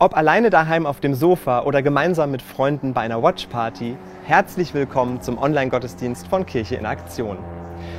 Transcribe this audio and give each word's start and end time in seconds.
Ob 0.00 0.16
alleine 0.16 0.48
daheim 0.48 0.86
auf 0.86 1.00
dem 1.00 1.12
Sofa 1.12 1.62
oder 1.62 1.82
gemeinsam 1.82 2.30
mit 2.30 2.40
Freunden 2.40 2.94
bei 2.94 3.00
einer 3.00 3.20
Watchparty, 3.20 3.96
herzlich 4.22 4.72
willkommen 4.72 5.20
zum 5.22 5.38
Online-Gottesdienst 5.38 6.28
von 6.28 6.46
Kirche 6.46 6.76
in 6.76 6.86
Aktion. 6.86 7.36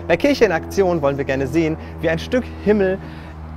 Bei 0.07 0.15
Kirche 0.15 0.45
in 0.45 0.53
Aktion 0.53 1.01
wollen 1.01 1.17
wir 1.17 1.25
gerne 1.25 1.45
sehen, 1.45 1.75
wie 1.99 2.07
ein 2.09 2.17
Stück 2.17 2.45
Himmel 2.63 2.99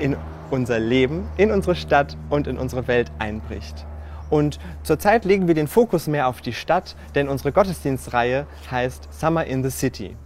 in 0.00 0.16
unser 0.50 0.80
Leben, 0.80 1.28
in 1.36 1.52
unsere 1.52 1.76
Stadt 1.76 2.16
und 2.30 2.48
in 2.48 2.58
unsere 2.58 2.88
Welt 2.88 3.12
einbricht. 3.20 3.86
Und 4.28 4.58
zurzeit 4.82 5.24
legen 5.24 5.46
wir 5.46 5.54
den 5.54 5.68
Fokus 5.68 6.08
mehr 6.08 6.26
auf 6.26 6.40
die 6.40 6.52
Stadt, 6.52 6.96
denn 7.14 7.28
unsere 7.28 7.52
Gottesdienstreihe 7.52 8.48
heißt 8.68 9.06
Summer 9.12 9.44
in 9.44 9.62
the 9.62 9.70
City. 9.70 10.16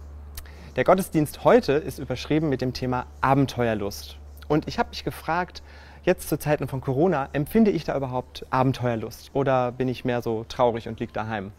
Der 0.75 0.85
Gottesdienst 0.85 1.43
heute 1.43 1.73
ist 1.73 1.99
überschrieben 1.99 2.49
mit 2.49 2.61
dem 2.61 2.73
Thema 2.73 3.05
Abenteuerlust. 3.21 4.17
Und 4.47 4.67
ich 4.67 4.79
habe 4.79 4.89
mich 4.89 5.03
gefragt, 5.03 5.61
jetzt 6.07 6.29
zu 6.29 6.39
Zeiten 6.39 6.69
von 6.69 6.79
Corona, 6.79 7.27
empfinde 7.33 7.69
ich 7.69 7.83
da 7.83 7.95
überhaupt 7.95 8.45
Abenteuerlust 8.49 9.29
oder 9.33 9.73
bin 9.73 9.89
ich 9.89 10.05
mehr 10.05 10.21
so 10.21 10.45
traurig 10.47 10.87
und 10.87 11.01
liege 11.01 11.11
daheim? 11.11 11.51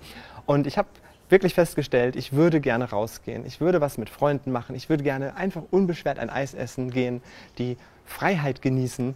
Und 0.46 0.66
ich 0.66 0.78
habe 0.78 0.88
wirklich 1.28 1.52
festgestellt, 1.52 2.16
ich 2.16 2.32
würde 2.32 2.62
gerne 2.62 2.88
rausgehen. 2.88 3.44
Ich 3.44 3.60
würde 3.60 3.82
was 3.82 3.98
mit 3.98 4.08
Freunden 4.08 4.50
machen. 4.50 4.74
Ich 4.74 4.88
würde 4.88 5.04
gerne 5.04 5.36
einfach 5.36 5.62
unbeschwert 5.70 6.18
ein 6.18 6.30
Eis 6.30 6.54
essen 6.54 6.90
gehen, 6.90 7.20
die 7.58 7.76
Freiheit 8.06 8.62
genießen. 8.62 9.14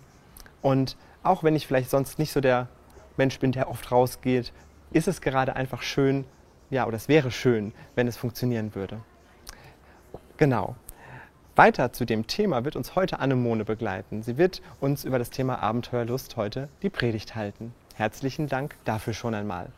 Und 0.61 0.99
auch 1.23 1.43
wenn 1.43 1.57
ich 1.57 1.67
vielleicht 1.67 1.89
sonst 1.89 2.19
nicht 2.19 2.33
so 2.33 2.43
der 2.43 2.69
Mensch 3.17 3.39
bin, 3.39 3.53
der 3.53 3.71
oft 3.71 3.91
rausgeht, 3.91 4.53
ist 4.93 5.09
es 5.09 5.23
gerade 5.23 5.57
einfach 5.57 5.81
schön, 5.81 6.27
ja, 6.69 6.87
oder 6.87 6.97
es 6.97 7.09
wäre 7.09 7.31
schön, 7.31 7.73
wenn 7.95 8.07
es 8.07 8.19
funktionieren 8.19 8.75
würde. 8.75 9.01
Genau. 10.37 10.77
Weiter 11.55 11.93
zu 11.93 12.07
dem 12.07 12.27
Thema 12.27 12.65
wird 12.65 12.77
uns 12.77 12.97
heute 12.97 13.19
Annemone 13.19 13.67
begleiten. 13.67 14.23
Sie 14.23 14.39
wird 14.39 14.63
uns 14.81 15.05
über 15.05 15.19
das 15.19 15.29
Thema 15.29 15.63
Abenteuerlust 15.63 16.39
heute 16.39 16.71
die 16.83 16.89
Predigt 16.89 17.35
halten. 17.35 17.75
Herzlichen 17.95 18.49
Dank 18.49 18.75
dafür 18.87 19.13
schon 19.13 19.35
einmal. 19.35 19.69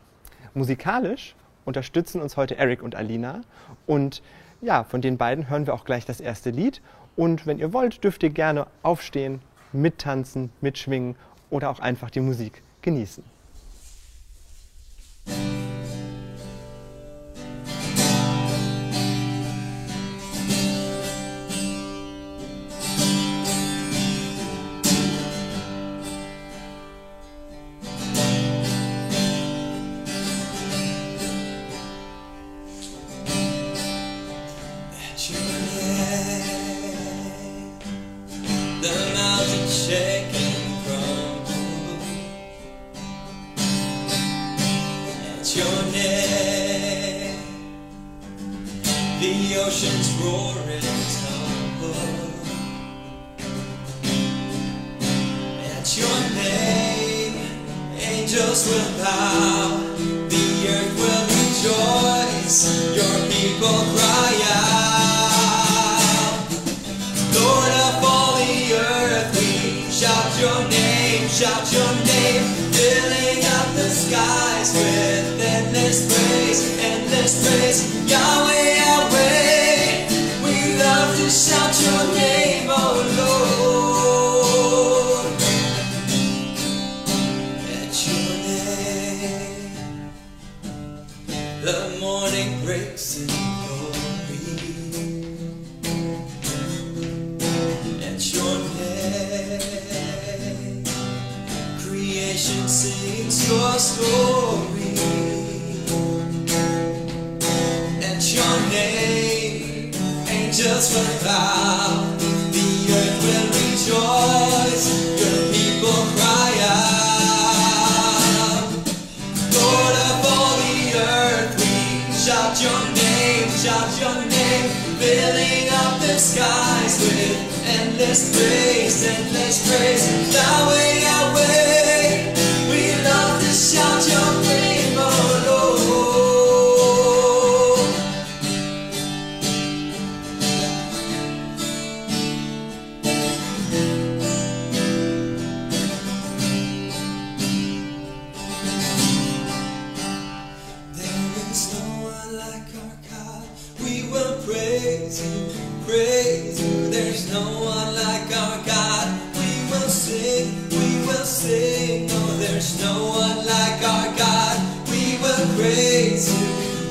Musikalisch 0.55 1.35
unterstützen 1.65 2.23
uns 2.23 2.37
heute 2.37 2.57
Eric 2.57 2.81
und 2.81 2.95
Alina 2.95 3.41
und 3.87 4.23
ja, 4.61 4.85
von 4.85 5.01
den 5.01 5.19
beiden 5.19 5.51
hören 5.51 5.67
wir 5.67 5.75
auch 5.75 5.85
gleich 5.85 6.05
das 6.07 6.21
erste 6.21 6.51
Lied 6.51 6.81
und 7.17 7.45
wenn 7.45 7.59
ihr 7.59 7.73
wollt, 7.73 8.05
dürft 8.05 8.23
ihr 8.23 8.31
gerne 8.31 8.69
aufstehen, 8.85 9.41
mittanzen, 9.73 10.53
mitschwingen 10.61 11.17
oder 11.51 11.71
auch 11.71 11.81
einfach 11.81 12.11
die 12.11 12.21
Musik 12.21 12.63
genießen. 12.83 13.25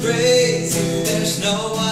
praise. 0.04 0.76
There's 1.06 1.40
no 1.40 1.74
one. 1.74 1.83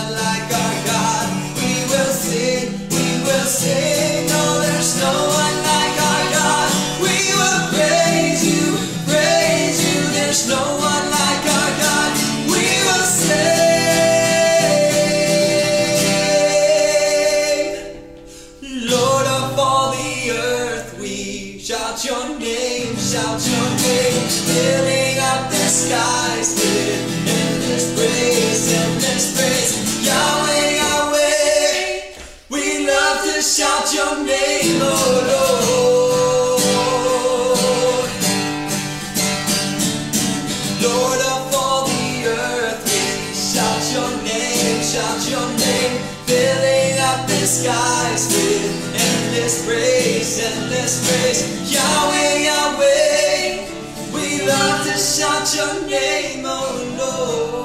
shout 55.21 55.55
your 55.55 55.73
name, 55.87 56.45
oh 56.45 56.81
Lord. 56.97 57.61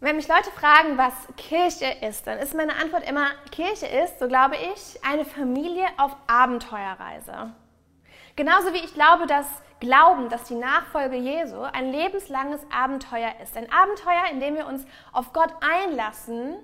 Wenn 0.00 0.16
mich 0.16 0.28
Leute 0.28 0.50
fragen, 0.50 0.98
was 0.98 1.12
Kirche 1.36 1.86
ist, 2.06 2.26
dann 2.26 2.38
ist 2.38 2.54
meine 2.54 2.76
Antwort 2.76 3.08
immer, 3.08 3.28
Kirche 3.50 3.86
ist, 3.86 4.18
so 4.18 4.28
glaube 4.28 4.56
ich, 4.56 5.04
eine 5.04 5.24
Familie 5.24 5.86
auf 5.96 6.14
Abenteuerreise. 6.26 7.52
Genauso 8.36 8.72
wie 8.72 8.78
ich 8.78 8.94
glaube, 8.94 9.26
dass 9.26 9.46
Glauben, 9.82 10.28
dass 10.28 10.44
die 10.44 10.54
Nachfolge 10.54 11.16
Jesu 11.16 11.60
ein 11.60 11.90
lebenslanges 11.90 12.60
Abenteuer 12.72 13.32
ist. 13.42 13.56
Ein 13.56 13.66
Abenteuer, 13.72 14.30
in 14.30 14.38
dem 14.38 14.54
wir 14.54 14.68
uns 14.68 14.86
auf 15.12 15.32
Gott 15.32 15.52
einlassen 15.60 16.54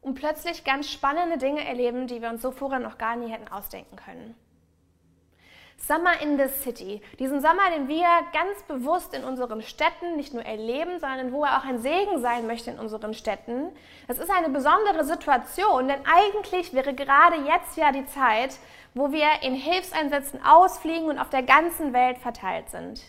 und 0.00 0.16
plötzlich 0.16 0.64
ganz 0.64 0.90
spannende 0.90 1.38
Dinge 1.38 1.64
erleben, 1.64 2.08
die 2.08 2.20
wir 2.20 2.30
uns 2.30 2.42
so 2.42 2.50
vorher 2.50 2.80
noch 2.80 2.98
gar 2.98 3.14
nie 3.14 3.30
hätten 3.30 3.46
ausdenken 3.46 3.94
können. 3.94 4.34
Summer 5.76 6.20
in 6.20 6.36
the 6.36 6.48
City. 6.48 7.00
Diesen 7.20 7.40
Sommer, 7.40 7.70
den 7.76 7.86
wir 7.86 8.08
ganz 8.32 8.62
bewusst 8.66 9.14
in 9.14 9.22
unseren 9.22 9.62
Städten 9.62 10.16
nicht 10.16 10.34
nur 10.34 10.44
erleben, 10.44 10.98
sondern 10.98 11.30
wo 11.30 11.44
er 11.44 11.58
auch 11.58 11.64
ein 11.64 11.78
Segen 11.78 12.20
sein 12.20 12.48
möchte 12.48 12.72
in 12.72 12.80
unseren 12.80 13.14
Städten. 13.14 13.68
Das 14.08 14.18
ist 14.18 14.30
eine 14.30 14.48
besondere 14.48 15.04
Situation, 15.04 15.86
denn 15.86 16.00
eigentlich 16.06 16.74
wäre 16.74 16.92
gerade 16.92 17.36
jetzt 17.46 17.76
ja 17.76 17.92
die 17.92 18.06
Zeit, 18.06 18.58
wo 18.94 19.12
wir 19.12 19.26
in 19.42 19.54
Hilfseinsätzen 19.54 20.44
ausfliegen 20.44 21.08
und 21.08 21.18
auf 21.18 21.30
der 21.30 21.42
ganzen 21.42 21.92
Welt 21.92 22.18
verteilt 22.18 22.70
sind. 22.70 23.02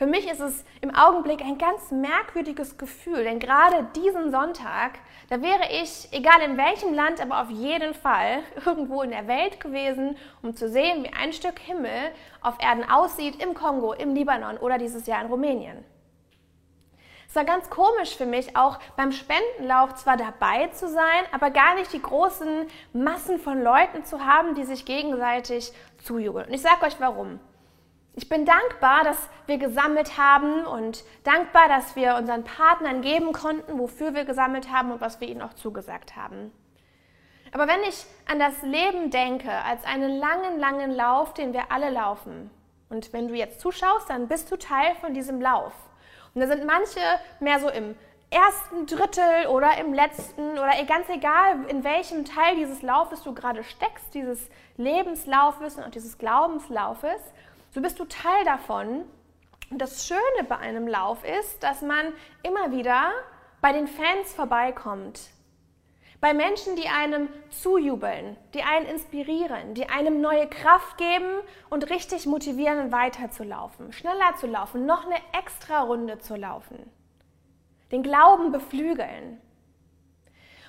Für 0.00 0.06
mich 0.06 0.30
ist 0.30 0.40
es 0.40 0.64
im 0.80 0.94
Augenblick 0.94 1.42
ein 1.42 1.58
ganz 1.58 1.90
merkwürdiges 1.90 2.78
Gefühl, 2.78 3.24
denn 3.24 3.38
gerade 3.38 3.86
diesen 3.94 4.30
Sonntag, 4.30 4.92
da 5.28 5.42
wäre 5.42 5.64
ich, 5.82 6.08
egal 6.12 6.40
in 6.40 6.56
welchem 6.56 6.94
Land, 6.94 7.20
aber 7.20 7.42
auf 7.42 7.50
jeden 7.50 7.92
Fall 7.92 8.38
irgendwo 8.64 9.02
in 9.02 9.10
der 9.10 9.28
Welt 9.28 9.60
gewesen, 9.60 10.16
um 10.40 10.56
zu 10.56 10.70
sehen, 10.70 11.04
wie 11.04 11.12
ein 11.12 11.34
Stück 11.34 11.58
Himmel 11.58 12.12
auf 12.40 12.54
Erden 12.62 12.88
aussieht 12.88 13.42
im 13.42 13.52
Kongo, 13.52 13.92
im 13.92 14.14
Libanon 14.14 14.56
oder 14.56 14.78
dieses 14.78 15.06
Jahr 15.06 15.20
in 15.20 15.26
Rumänien. 15.28 15.84
Es 17.30 17.36
war 17.36 17.44
ganz 17.44 17.70
komisch 17.70 18.16
für 18.16 18.26
mich, 18.26 18.56
auch 18.56 18.80
beim 18.96 19.12
Spendenlauf 19.12 19.94
zwar 19.94 20.16
dabei 20.16 20.66
zu 20.72 20.88
sein, 20.88 21.22
aber 21.30 21.50
gar 21.50 21.76
nicht 21.76 21.92
die 21.92 22.02
großen 22.02 22.66
Massen 22.92 23.38
von 23.38 23.62
Leuten 23.62 24.04
zu 24.04 24.26
haben, 24.26 24.56
die 24.56 24.64
sich 24.64 24.84
gegenseitig 24.84 25.72
zujubeln. 26.02 26.46
Und 26.46 26.52
ich 26.52 26.60
sage 26.60 26.84
euch 26.84 26.98
warum. 26.98 27.38
Ich 28.16 28.28
bin 28.28 28.44
dankbar, 28.44 29.04
dass 29.04 29.28
wir 29.46 29.58
gesammelt 29.58 30.18
haben 30.18 30.66
und 30.66 31.04
dankbar, 31.22 31.68
dass 31.68 31.94
wir 31.94 32.16
unseren 32.16 32.42
Partnern 32.42 33.00
geben 33.00 33.32
konnten, 33.32 33.78
wofür 33.78 34.12
wir 34.12 34.24
gesammelt 34.24 34.72
haben 34.72 34.90
und 34.90 35.00
was 35.00 35.20
wir 35.20 35.28
ihnen 35.28 35.42
auch 35.42 35.54
zugesagt 35.54 36.16
haben. 36.16 36.50
Aber 37.52 37.68
wenn 37.68 37.82
ich 37.88 38.06
an 38.28 38.40
das 38.40 38.60
Leben 38.62 39.10
denke, 39.10 39.52
als 39.52 39.84
einen 39.84 40.18
langen, 40.18 40.58
langen 40.58 40.90
Lauf, 40.90 41.32
den 41.32 41.52
wir 41.52 41.70
alle 41.70 41.90
laufen, 41.90 42.50
und 42.88 43.12
wenn 43.12 43.28
du 43.28 43.34
jetzt 43.34 43.60
zuschaust, 43.60 44.10
dann 44.10 44.26
bist 44.26 44.50
du 44.50 44.56
Teil 44.56 44.96
von 44.96 45.14
diesem 45.14 45.40
Lauf. 45.40 45.72
Und 46.34 46.40
da 46.40 46.46
sind 46.46 46.64
manche 46.64 47.00
mehr 47.40 47.58
so 47.58 47.68
im 47.68 47.96
ersten 48.30 48.86
Drittel 48.86 49.46
oder 49.48 49.78
im 49.78 49.92
letzten 49.92 50.52
oder 50.52 50.70
ganz 50.86 51.08
egal, 51.08 51.64
in 51.68 51.82
welchem 51.82 52.24
Teil 52.24 52.56
dieses 52.56 52.82
Laufes 52.82 53.22
du 53.22 53.34
gerade 53.34 53.64
steckst, 53.64 54.14
dieses 54.14 54.48
Lebenslaufes 54.76 55.76
und 55.76 55.94
dieses 55.94 56.16
Glaubenslaufes. 56.18 57.20
So 57.72 57.80
bist 57.80 57.98
du 57.98 58.04
Teil 58.04 58.44
davon. 58.44 59.04
Und 59.70 59.78
das 59.78 60.06
Schöne 60.06 60.44
bei 60.48 60.56
einem 60.56 60.88
Lauf 60.88 61.24
ist, 61.24 61.62
dass 61.62 61.82
man 61.82 62.12
immer 62.42 62.72
wieder 62.72 63.10
bei 63.60 63.72
den 63.72 63.86
Fans 63.86 64.32
vorbeikommt. 64.34 65.20
Bei 66.20 66.34
Menschen, 66.34 66.76
die 66.76 66.86
einem 66.86 67.28
zujubeln, 67.48 68.36
die 68.52 68.62
einen 68.62 68.86
inspirieren, 68.86 69.72
die 69.72 69.88
einem 69.88 70.20
neue 70.20 70.48
Kraft 70.48 70.98
geben 70.98 71.30
und 71.70 71.88
richtig 71.88 72.26
motivieren, 72.26 72.92
weiterzulaufen, 72.92 73.92
schneller 73.92 74.36
zu 74.36 74.46
laufen, 74.46 74.84
noch 74.84 75.06
eine 75.06 75.16
extra 75.38 75.80
Runde 75.80 76.18
zu 76.18 76.36
laufen. 76.36 76.90
Den 77.90 78.02
Glauben 78.02 78.52
beflügeln. 78.52 79.40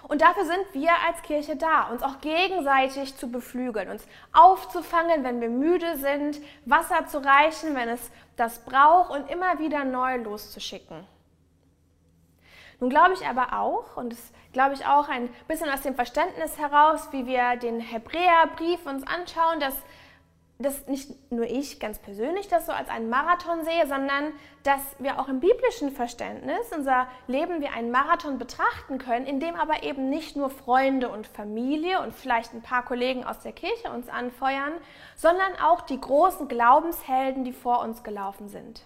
Und 0.07 0.21
dafür 0.21 0.45
sind 0.45 0.65
wir 0.73 0.91
als 1.07 1.21
Kirche 1.21 1.57
da, 1.57 1.89
uns 1.89 2.01
auch 2.01 2.21
gegenseitig 2.21 3.15
zu 3.17 3.29
beflügeln, 3.29 3.89
uns 3.89 4.07
aufzufangen, 4.31 5.23
wenn 5.23 5.41
wir 5.41 5.49
müde 5.49 5.97
sind, 5.97 6.41
Wasser 6.65 7.07
zu 7.07 7.23
reichen, 7.23 7.75
wenn 7.75 7.89
es 7.89 8.09
das 8.37 8.63
braucht 8.63 9.11
und 9.11 9.29
immer 9.29 9.59
wieder 9.59 9.83
neu 9.83 10.17
loszuschicken. 10.17 11.05
Nun 12.79 12.89
glaube 12.89 13.13
ich 13.13 13.27
aber 13.27 13.53
auch, 13.59 13.95
und 13.95 14.13
das 14.13 14.31
glaube 14.53 14.73
ich 14.73 14.85
auch 14.85 15.09
ein 15.09 15.29
bisschen 15.47 15.69
aus 15.69 15.81
dem 15.81 15.95
Verständnis 15.95 16.57
heraus, 16.57 17.09
wie 17.11 17.25
wir 17.25 17.55
den 17.57 17.79
Hebräerbrief 17.79 18.85
uns 18.85 19.05
anschauen, 19.07 19.59
dass 19.59 19.75
dass 20.61 20.87
nicht 20.87 21.31
nur 21.31 21.45
ich 21.45 21.79
ganz 21.79 21.99
persönlich 21.99 22.47
das 22.47 22.65
so 22.65 22.71
als 22.71 22.89
einen 22.89 23.09
Marathon 23.09 23.63
sehe, 23.63 23.87
sondern 23.87 24.31
dass 24.63 24.81
wir 24.99 25.19
auch 25.19 25.27
im 25.27 25.39
biblischen 25.39 25.91
Verständnis 25.91 26.71
unser 26.75 27.07
Leben 27.27 27.61
wie 27.61 27.67
einen 27.67 27.91
Marathon 27.91 28.37
betrachten 28.37 28.97
können, 28.97 29.25
in 29.25 29.39
dem 29.39 29.55
aber 29.55 29.83
eben 29.83 30.09
nicht 30.09 30.35
nur 30.35 30.49
Freunde 30.49 31.09
und 31.09 31.27
Familie 31.27 32.01
und 32.01 32.13
vielleicht 32.13 32.53
ein 32.53 32.61
paar 32.61 32.85
Kollegen 32.85 33.23
aus 33.23 33.39
der 33.39 33.53
Kirche 33.53 33.91
uns 33.91 34.07
anfeuern, 34.09 34.73
sondern 35.15 35.53
auch 35.63 35.81
die 35.81 35.99
großen 35.99 36.47
Glaubenshelden, 36.47 37.43
die 37.43 37.53
vor 37.53 37.81
uns 37.81 38.03
gelaufen 38.03 38.47
sind. 38.47 38.83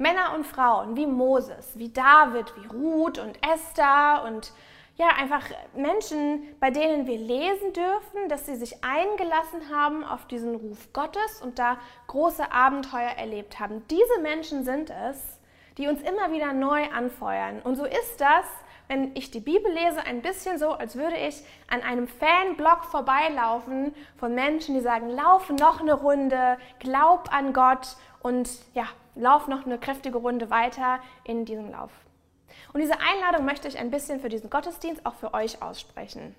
Männer 0.00 0.34
und 0.34 0.46
Frauen 0.46 0.96
wie 0.96 1.06
Moses, 1.06 1.72
wie 1.74 1.90
David, 1.90 2.54
wie 2.56 2.66
Ruth 2.68 3.18
und 3.18 3.38
Esther 3.46 4.24
und 4.26 4.52
ja, 4.96 5.08
einfach 5.18 5.44
Menschen, 5.74 6.42
bei 6.58 6.70
denen 6.70 7.06
wir 7.06 7.18
lesen 7.18 7.72
dürfen, 7.74 8.28
dass 8.28 8.46
sie 8.46 8.56
sich 8.56 8.82
eingelassen 8.82 9.74
haben 9.74 10.02
auf 10.02 10.26
diesen 10.26 10.54
Ruf 10.54 10.92
Gottes 10.94 11.42
und 11.42 11.58
da 11.58 11.76
große 12.06 12.50
Abenteuer 12.50 13.10
erlebt 13.10 13.60
haben. 13.60 13.82
Diese 13.88 14.20
Menschen 14.22 14.64
sind 14.64 14.90
es, 14.90 15.38
die 15.76 15.86
uns 15.86 16.00
immer 16.00 16.32
wieder 16.32 16.54
neu 16.54 16.82
anfeuern. 16.90 17.60
Und 17.62 17.76
so 17.76 17.84
ist 17.84 18.20
das, 18.20 18.46
wenn 18.88 19.14
ich 19.14 19.30
die 19.30 19.40
Bibel 19.40 19.70
lese, 19.70 20.02
ein 20.04 20.22
bisschen 20.22 20.58
so, 20.58 20.70
als 20.72 20.96
würde 20.96 21.16
ich 21.16 21.44
an 21.68 21.82
einem 21.82 22.08
Fanblock 22.08 22.84
vorbeilaufen 22.86 23.94
von 24.16 24.34
Menschen, 24.34 24.74
die 24.74 24.80
sagen, 24.80 25.10
lauf 25.10 25.50
noch 25.50 25.80
eine 25.80 25.94
Runde, 25.94 26.56
glaub 26.78 27.32
an 27.32 27.52
Gott 27.52 27.96
und 28.22 28.48
ja, 28.74 28.84
lauf 29.14 29.48
noch 29.48 29.66
eine 29.66 29.78
kräftige 29.78 30.18
Runde 30.18 30.50
weiter 30.50 31.00
in 31.24 31.44
diesem 31.44 31.70
Lauf. 31.70 31.90
Und 32.72 32.80
diese 32.80 32.98
Einladung 33.00 33.44
möchte 33.44 33.68
ich 33.68 33.78
ein 33.78 33.90
bisschen 33.90 34.20
für 34.20 34.28
diesen 34.28 34.50
Gottesdienst 34.50 35.04
auch 35.06 35.14
für 35.14 35.34
euch 35.34 35.62
aussprechen. 35.62 36.34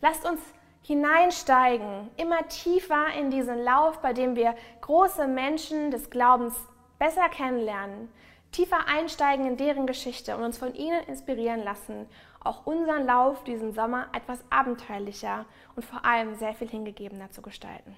Lasst 0.00 0.26
uns 0.26 0.40
hineinsteigen, 0.82 2.10
immer 2.16 2.46
tiefer 2.48 3.06
in 3.18 3.30
diesen 3.30 3.62
Lauf, 3.64 4.00
bei 4.00 4.12
dem 4.12 4.36
wir 4.36 4.54
große 4.82 5.26
Menschen 5.26 5.90
des 5.90 6.10
Glaubens 6.10 6.54
besser 6.98 7.28
kennenlernen, 7.30 8.10
tiefer 8.52 8.86
einsteigen 8.86 9.46
in 9.46 9.56
deren 9.56 9.86
Geschichte 9.86 10.36
und 10.36 10.44
uns 10.44 10.58
von 10.58 10.74
ihnen 10.74 11.02
inspirieren 11.04 11.64
lassen, 11.64 12.06
auch 12.42 12.66
unseren 12.66 13.06
Lauf 13.06 13.42
diesen 13.44 13.72
Sommer 13.72 14.06
etwas 14.12 14.44
abenteuerlicher 14.50 15.46
und 15.74 15.84
vor 15.84 16.04
allem 16.04 16.34
sehr 16.34 16.54
viel 16.54 16.68
hingegebener 16.68 17.30
zu 17.30 17.42
gestalten. 17.42 17.96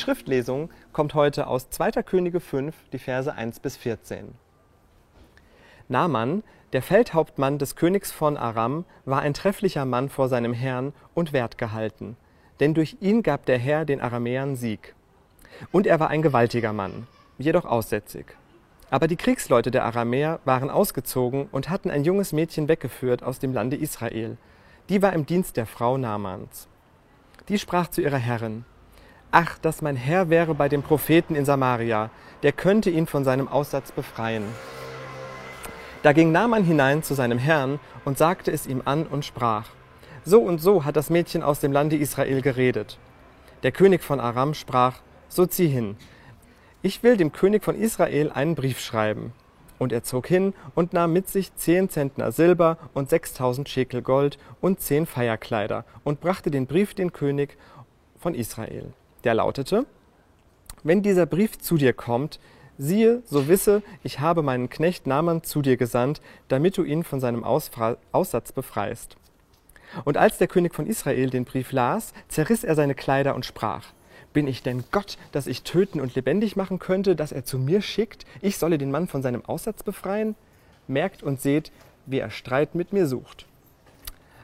Schriftlesung 0.00 0.70
kommt 0.92 1.14
heute 1.14 1.46
aus 1.46 1.70
2. 1.70 2.02
Könige 2.02 2.40
5, 2.40 2.74
die 2.92 2.98
Verse 2.98 3.32
1 3.32 3.60
bis 3.60 3.76
14. 3.76 4.34
Naaman, 5.88 6.42
der 6.72 6.82
Feldhauptmann 6.82 7.58
des 7.58 7.76
Königs 7.76 8.10
von 8.10 8.36
Aram, 8.36 8.84
war 9.04 9.20
ein 9.20 9.34
trefflicher 9.34 9.84
Mann 9.84 10.08
vor 10.08 10.28
seinem 10.28 10.54
Herrn 10.54 10.94
und 11.14 11.32
wertgehalten, 11.32 12.16
denn 12.60 12.74
durch 12.74 12.96
ihn 13.00 13.22
gab 13.22 13.44
der 13.44 13.58
Herr 13.58 13.84
den 13.84 14.00
Aramäern 14.00 14.56
Sieg. 14.56 14.94
Und 15.70 15.86
er 15.86 16.00
war 16.00 16.08
ein 16.08 16.22
gewaltiger 16.22 16.72
Mann, 16.72 17.06
jedoch 17.38 17.66
aussätzig. 17.66 18.26
Aber 18.88 19.06
die 19.06 19.16
Kriegsleute 19.16 19.70
der 19.70 19.84
Aramäer 19.84 20.40
waren 20.44 20.70
ausgezogen 20.70 21.48
und 21.52 21.68
hatten 21.68 21.90
ein 21.90 22.04
junges 22.04 22.32
Mädchen 22.32 22.68
weggeführt 22.68 23.22
aus 23.22 23.38
dem 23.38 23.52
Lande 23.52 23.76
Israel. 23.76 24.38
Die 24.88 25.02
war 25.02 25.12
im 25.12 25.26
Dienst 25.26 25.56
der 25.56 25.66
Frau 25.66 25.98
Naamans. 25.98 26.68
Die 27.48 27.58
sprach 27.58 27.88
zu 27.88 28.00
ihrer 28.00 28.16
Herrin, 28.16 28.64
Ach, 29.32 29.58
dass 29.58 29.80
mein 29.80 29.94
Herr 29.94 30.28
wäre 30.28 30.56
bei 30.56 30.68
dem 30.68 30.82
Propheten 30.82 31.36
in 31.36 31.44
Samaria, 31.44 32.10
der 32.42 32.50
könnte 32.50 32.90
ihn 32.90 33.06
von 33.06 33.22
seinem 33.22 33.46
Aussatz 33.46 33.92
befreien. 33.92 34.42
Da 36.02 36.12
ging 36.12 36.32
Naaman 36.32 36.64
hinein 36.64 37.04
zu 37.04 37.14
seinem 37.14 37.38
Herrn 37.38 37.78
und 38.04 38.18
sagte 38.18 38.50
es 38.50 38.66
ihm 38.66 38.82
an 38.84 39.06
und 39.06 39.24
sprach, 39.24 39.68
So 40.24 40.42
und 40.42 40.60
so 40.60 40.84
hat 40.84 40.96
das 40.96 41.10
Mädchen 41.10 41.44
aus 41.44 41.60
dem 41.60 41.70
Lande 41.70 41.96
Israel 41.96 42.42
geredet. 42.42 42.98
Der 43.62 43.70
König 43.70 44.02
von 44.02 44.18
Aram 44.18 44.52
sprach, 44.52 44.98
So 45.28 45.46
zieh 45.46 45.68
hin. 45.68 45.96
Ich 46.82 47.04
will 47.04 47.16
dem 47.16 47.30
König 47.30 47.62
von 47.62 47.76
Israel 47.76 48.32
einen 48.32 48.56
Brief 48.56 48.80
schreiben. 48.80 49.32
Und 49.78 49.92
er 49.92 50.02
zog 50.02 50.26
hin 50.26 50.54
und 50.74 50.92
nahm 50.92 51.12
mit 51.12 51.28
sich 51.28 51.54
zehn 51.54 51.88
Zentner 51.88 52.32
Silber 52.32 52.78
und 52.94 53.08
sechstausend 53.08 53.68
Schekel 53.68 54.02
Gold 54.02 54.38
und 54.60 54.80
zehn 54.80 55.06
Feierkleider 55.06 55.84
und 56.02 56.20
brachte 56.20 56.50
den 56.50 56.66
Brief 56.66 56.94
den 56.94 57.12
König 57.12 57.56
von 58.18 58.34
Israel 58.34 58.92
der 59.24 59.34
lautete, 59.34 59.86
wenn 60.82 61.02
dieser 61.02 61.26
Brief 61.26 61.58
zu 61.58 61.76
dir 61.76 61.92
kommt, 61.92 62.40
siehe, 62.78 63.22
so 63.26 63.48
wisse, 63.48 63.82
ich 64.02 64.20
habe 64.20 64.42
meinen 64.42 64.70
Knecht 64.70 65.06
Naaman 65.06 65.42
zu 65.42 65.60
dir 65.60 65.76
gesandt, 65.76 66.22
damit 66.48 66.76
du 66.78 66.84
ihn 66.84 67.04
von 67.04 67.20
seinem 67.20 67.44
Ausfra 67.44 67.98
Aussatz 68.12 68.52
befreist. 68.52 69.16
Und 70.04 70.16
als 70.16 70.38
der 70.38 70.48
König 70.48 70.74
von 70.74 70.86
Israel 70.86 71.30
den 71.30 71.44
Brief 71.44 71.72
las, 71.72 72.14
zerriss 72.28 72.64
er 72.64 72.74
seine 72.74 72.94
Kleider 72.94 73.34
und 73.34 73.44
sprach, 73.44 73.86
bin 74.32 74.46
ich 74.46 74.62
denn 74.62 74.84
Gott, 74.92 75.18
dass 75.32 75.48
ich 75.48 75.64
töten 75.64 76.00
und 76.00 76.14
lebendig 76.14 76.54
machen 76.54 76.78
könnte, 76.78 77.16
dass 77.16 77.32
er 77.32 77.44
zu 77.44 77.58
mir 77.58 77.82
schickt, 77.82 78.24
ich 78.40 78.58
solle 78.58 78.78
den 78.78 78.90
Mann 78.90 79.08
von 79.08 79.22
seinem 79.22 79.44
Aussatz 79.44 79.82
befreien? 79.82 80.36
Merkt 80.86 81.22
und 81.22 81.40
seht, 81.40 81.72
wie 82.06 82.18
er 82.18 82.30
Streit 82.30 82.74
mit 82.74 82.92
mir 82.92 83.06
sucht. 83.06 83.46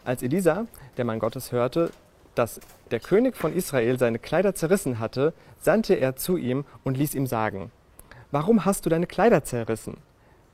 Als 0.04 0.22
Elisa, 0.22 0.66
der 0.96 1.04
Mann 1.04 1.20
Gottes, 1.20 1.52
hörte, 1.52 1.90
dass 2.38 2.60
der 2.90 3.00
König 3.00 3.36
von 3.36 3.52
Israel 3.52 3.98
seine 3.98 4.18
Kleider 4.18 4.54
zerrissen 4.54 4.98
hatte, 4.98 5.32
sandte 5.60 5.94
er 5.94 6.16
zu 6.16 6.36
ihm 6.36 6.64
und 6.84 6.96
ließ 6.96 7.14
ihm 7.14 7.26
sagen, 7.26 7.70
Warum 8.30 8.64
hast 8.64 8.84
du 8.84 8.90
deine 8.90 9.06
Kleider 9.06 9.44
zerrissen? 9.44 9.98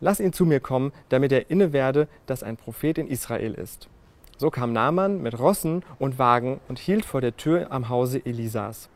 Lass 0.01 0.21
ihn 0.21 0.33
zu 0.33 0.45
mir 0.45 0.61
kommen, 0.61 0.93
damit 1.09 1.33
er 1.33 1.51
inne 1.51 1.73
werde, 1.73 2.09
dass 2.27 2.43
ein 2.43 2.57
Prophet 2.57 2.99
in 2.99 3.07
Israel 3.07 3.55
ist. 3.55 3.89
So 4.37 4.51
kam 4.51 4.73
Naaman 4.73 5.23
mit 5.23 5.39
Rossen 5.39 5.85
und 5.99 6.19
Wagen 6.19 6.61
und 6.69 6.79
hielt 6.79 7.05
vor 7.05 7.21
der 7.21 7.37
Tür 7.37 7.71
am 7.71 7.89
Hause 7.89 8.21
Elisas. 8.25 8.89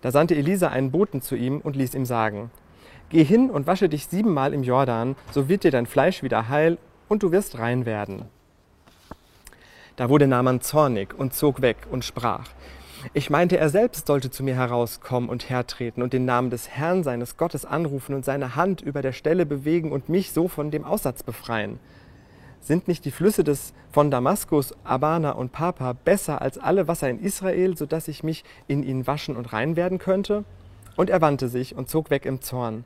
Da 0.00 0.10
sandte 0.10 0.34
Elisa 0.34 0.68
einen 0.68 0.90
Boten 0.90 1.20
zu 1.20 1.36
ihm 1.36 1.60
und 1.60 1.76
ließ 1.76 1.94
ihm 1.94 2.06
sagen, 2.06 2.50
Geh 3.10 3.24
hin 3.24 3.50
und 3.50 3.66
wasche 3.66 3.88
dich 3.88 4.06
siebenmal 4.06 4.54
im 4.54 4.62
Jordan, 4.62 5.16
so 5.32 5.48
wird 5.48 5.64
dir 5.64 5.70
dein 5.70 5.86
Fleisch 5.86 6.22
wieder 6.22 6.48
heil 6.48 6.78
und 7.08 7.22
du 7.22 7.32
wirst 7.32 7.58
rein 7.58 7.84
werden. 7.84 8.24
Da 10.00 10.08
wurde 10.08 10.26
Naaman 10.26 10.62
zornig 10.62 11.12
und 11.12 11.34
zog 11.34 11.60
weg 11.60 11.76
und 11.90 12.06
sprach, 12.06 12.48
ich 13.12 13.28
meinte, 13.28 13.58
er 13.58 13.68
selbst 13.68 14.06
sollte 14.06 14.30
zu 14.30 14.42
mir 14.42 14.54
herauskommen 14.54 15.28
und 15.28 15.50
hertreten 15.50 16.02
und 16.02 16.14
den 16.14 16.24
Namen 16.24 16.48
des 16.48 16.70
Herrn 16.70 17.04
seines 17.04 17.36
Gottes 17.36 17.66
anrufen 17.66 18.14
und 18.14 18.24
seine 18.24 18.56
Hand 18.56 18.80
über 18.80 19.02
der 19.02 19.12
Stelle 19.12 19.44
bewegen 19.44 19.92
und 19.92 20.08
mich 20.08 20.32
so 20.32 20.48
von 20.48 20.70
dem 20.70 20.86
Aussatz 20.86 21.22
befreien. 21.22 21.78
Sind 22.62 22.88
nicht 22.88 23.04
die 23.04 23.10
Flüsse 23.10 23.44
des 23.44 23.74
von 23.92 24.10
Damaskus, 24.10 24.74
Abana 24.84 25.32
und 25.32 25.52
Papa 25.52 25.92
besser 25.92 26.40
als 26.40 26.56
alle 26.56 26.88
Wasser 26.88 27.10
in 27.10 27.20
Israel, 27.20 27.76
so 27.76 27.84
dass 27.84 28.08
ich 28.08 28.24
mich 28.24 28.42
in 28.68 28.82
ihnen 28.82 29.06
waschen 29.06 29.36
und 29.36 29.52
rein 29.52 29.76
werden 29.76 29.98
könnte? 29.98 30.44
Und 30.96 31.10
er 31.10 31.20
wandte 31.20 31.50
sich 31.50 31.76
und 31.76 31.90
zog 31.90 32.08
weg 32.08 32.24
im 32.24 32.40
Zorn. 32.40 32.84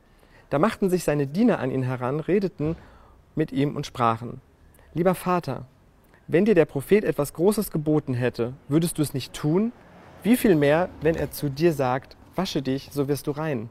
Da 0.50 0.58
machten 0.58 0.90
sich 0.90 1.04
seine 1.04 1.28
Diener 1.28 1.60
an 1.60 1.70
ihn 1.70 1.84
heran, 1.84 2.18
redeten 2.18 2.74
mit 3.36 3.52
ihm 3.52 3.76
und 3.76 3.86
sprachen, 3.86 4.40
Lieber 4.94 5.14
Vater, 5.14 5.66
wenn 6.26 6.44
dir 6.44 6.54
der 6.54 6.64
Prophet 6.64 7.04
etwas 7.04 7.34
Großes 7.34 7.70
geboten 7.70 8.14
hätte, 8.14 8.54
würdest 8.68 8.98
du 8.98 9.02
es 9.02 9.14
nicht 9.14 9.34
tun? 9.34 9.72
Wie 10.22 10.36
viel 10.36 10.56
mehr, 10.56 10.88
wenn 11.02 11.16
er 11.16 11.30
zu 11.30 11.50
dir 11.50 11.72
sagt, 11.72 12.16
wasche 12.34 12.62
dich, 12.62 12.88
so 12.90 13.08
wirst 13.08 13.26
du 13.26 13.32
rein. 13.32 13.68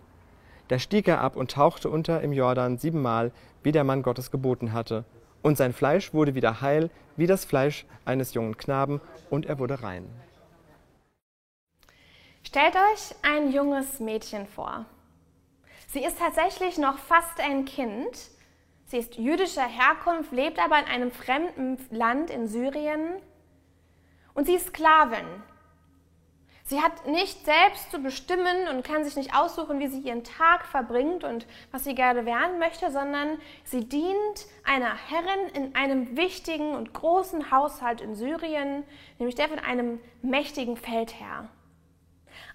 Da 0.67 0.79
stieg 0.79 1.07
er 1.07 1.21
ab 1.21 1.35
und 1.35 1.51
tauchte 1.51 1.89
unter 1.89 2.21
im 2.21 2.31
Jordan 2.31 2.77
siebenmal, 2.77 3.31
wie 3.63 3.71
der 3.71 3.83
Mann 3.83 4.03
Gottes 4.03 4.31
geboten 4.31 4.71
hatte. 4.71 5.03
Und 5.41 5.57
sein 5.57 5.73
Fleisch 5.73 6.13
wurde 6.13 6.35
wieder 6.35 6.61
heil, 6.61 6.89
wie 7.17 7.27
das 7.27 7.43
Fleisch 7.43 7.85
eines 8.05 8.33
jungen 8.33 8.55
Knaben, 8.57 9.01
und 9.29 9.45
er 9.45 9.59
wurde 9.59 9.83
rein. 9.83 10.05
Stellt 12.43 12.75
euch 12.75 13.15
ein 13.23 13.51
junges 13.51 13.99
Mädchen 13.99 14.45
vor. 14.47 14.85
Sie 15.87 16.03
ist 16.03 16.19
tatsächlich 16.19 16.77
noch 16.77 16.97
fast 16.97 17.39
ein 17.39 17.65
Kind, 17.65 18.29
Sie 18.93 18.99
ist 18.99 19.15
jüdischer 19.15 19.65
Herkunft, 19.65 20.31
lebt 20.31 20.59
aber 20.59 20.77
in 20.77 20.85
einem 20.85 21.11
fremden 21.11 21.79
Land 21.89 22.29
in 22.29 22.47
Syrien 22.47 23.15
und 24.35 24.45
sie 24.45 24.53
ist 24.53 24.67
Sklavin. 24.67 25.25
Sie 26.63 26.79
hat 26.79 27.07
nicht 27.07 27.43
selbst 27.43 27.89
zu 27.89 27.97
bestimmen 27.97 28.67
und 28.69 28.83
kann 28.83 29.03
sich 29.03 29.15
nicht 29.15 29.35
aussuchen, 29.35 29.79
wie 29.79 29.87
sie 29.87 30.01
ihren 30.01 30.23
Tag 30.23 30.67
verbringt 30.67 31.23
und 31.23 31.47
was 31.71 31.85
sie 31.85 31.95
gerne 31.95 32.27
werden 32.27 32.59
möchte, 32.59 32.91
sondern 32.91 33.39
sie 33.63 33.83
dient 33.83 34.45
einer 34.63 34.93
Herrin 34.93 35.49
in 35.55 35.73
einem 35.73 36.15
wichtigen 36.15 36.75
und 36.75 36.93
großen 36.93 37.49
Haushalt 37.49 37.99
in 37.99 38.13
Syrien, 38.13 38.83
nämlich 39.17 39.33
der 39.33 39.49
von 39.49 39.57
einem 39.57 39.99
mächtigen 40.21 40.77
Feldherr. 40.77 41.49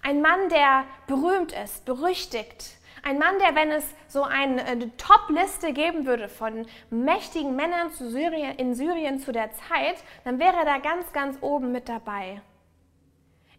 Ein 0.03 0.21
Mann, 0.21 0.47
der 0.47 0.85
berühmt 1.05 1.51
ist, 1.51 1.83
berüchtigt, 1.83 2.78
ein 3.03 3.17
Mann, 3.19 3.37
der, 3.39 3.55
wenn 3.55 3.71
es 3.71 3.85
so 4.07 4.23
eine 4.23 4.95
Top-Liste 4.97 5.73
geben 5.73 6.05
würde 6.05 6.29
von 6.29 6.65
mächtigen 6.89 7.55
Männern 7.55 7.89
Syrien, 7.91 8.55
in 8.57 8.73
Syrien 8.73 9.19
zu 9.19 9.31
der 9.31 9.51
Zeit, 9.51 10.03
dann 10.23 10.39
wäre 10.39 10.57
er 10.57 10.65
da 10.65 10.77
ganz, 10.79 11.11
ganz 11.13 11.37
oben 11.41 11.71
mit 11.71 11.89
dabei. 11.89 12.41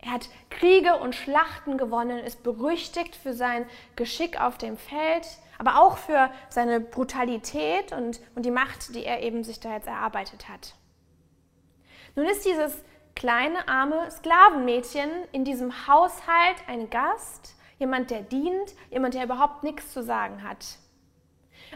Er 0.02 0.12
hat 0.12 0.28
Kriege 0.48 0.96
und 0.96 1.14
Schlachten 1.14 1.76
gewonnen, 1.76 2.18
ist 2.18 2.42
berüchtigt 2.42 3.16
für 3.16 3.34
sein 3.34 3.66
Geschick 3.96 4.40
auf 4.40 4.56
dem 4.56 4.78
Feld, 4.78 5.26
aber 5.58 5.80
auch 5.82 5.98
für 5.98 6.30
seine 6.48 6.80
Brutalität 6.80 7.92
und, 7.92 8.20
und 8.34 8.46
die 8.46 8.50
Macht, 8.50 8.94
die 8.94 9.04
er 9.04 9.22
eben 9.22 9.44
sich 9.44 9.60
da 9.60 9.74
jetzt 9.74 9.88
erarbeitet 9.88 10.48
hat. 10.48 10.74
Nun 12.16 12.26
ist 12.26 12.46
dieses 12.46 12.82
kleine, 13.14 13.68
arme 13.68 14.10
Sklavenmädchen 14.10 15.10
in 15.32 15.44
diesem 15.44 15.86
Haushalt 15.86 16.56
ein 16.66 16.88
Gast, 16.88 17.54
jemand, 17.80 18.10
der 18.10 18.20
dient, 18.22 18.74
jemand, 18.90 19.14
der 19.14 19.24
überhaupt 19.24 19.64
nichts 19.64 19.92
zu 19.92 20.04
sagen 20.04 20.44
hat. 20.44 20.64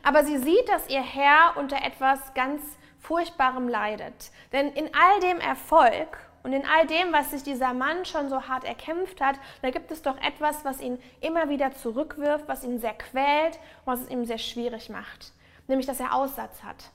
Aber 0.04 0.24
sie 0.24 0.38
sieht, 0.38 0.68
dass 0.68 0.88
ihr 0.88 1.02
Herr 1.02 1.56
unter 1.56 1.82
etwas 1.84 2.34
ganz 2.34 2.62
Furchtbarem 3.00 3.68
leidet. 3.68 4.30
Denn 4.52 4.70
in 4.72 4.90
all 4.94 5.20
dem 5.20 5.40
Erfolg 5.40 6.18
und 6.42 6.52
in 6.52 6.64
all 6.66 6.86
dem, 6.86 7.12
was 7.12 7.30
sich 7.30 7.42
dieser 7.42 7.74
Mann 7.74 8.04
schon 8.04 8.28
so 8.28 8.48
hart 8.48 8.64
erkämpft 8.64 9.20
hat, 9.20 9.36
da 9.62 9.70
gibt 9.70 9.90
es 9.90 10.02
doch 10.02 10.16
etwas, 10.18 10.64
was 10.64 10.80
ihn 10.80 10.98
immer 11.20 11.48
wieder 11.48 11.72
zurückwirft, 11.72 12.48
was 12.48 12.64
ihn 12.64 12.78
sehr 12.78 12.94
quält 12.94 13.58
und 13.84 13.92
was 13.92 14.00
es 14.02 14.10
ihm 14.10 14.24
sehr 14.24 14.38
schwierig 14.38 14.90
macht. 14.90 15.32
Nämlich, 15.66 15.86
dass 15.86 16.00
er 16.00 16.14
Aussatz 16.14 16.62
hat. 16.62 16.90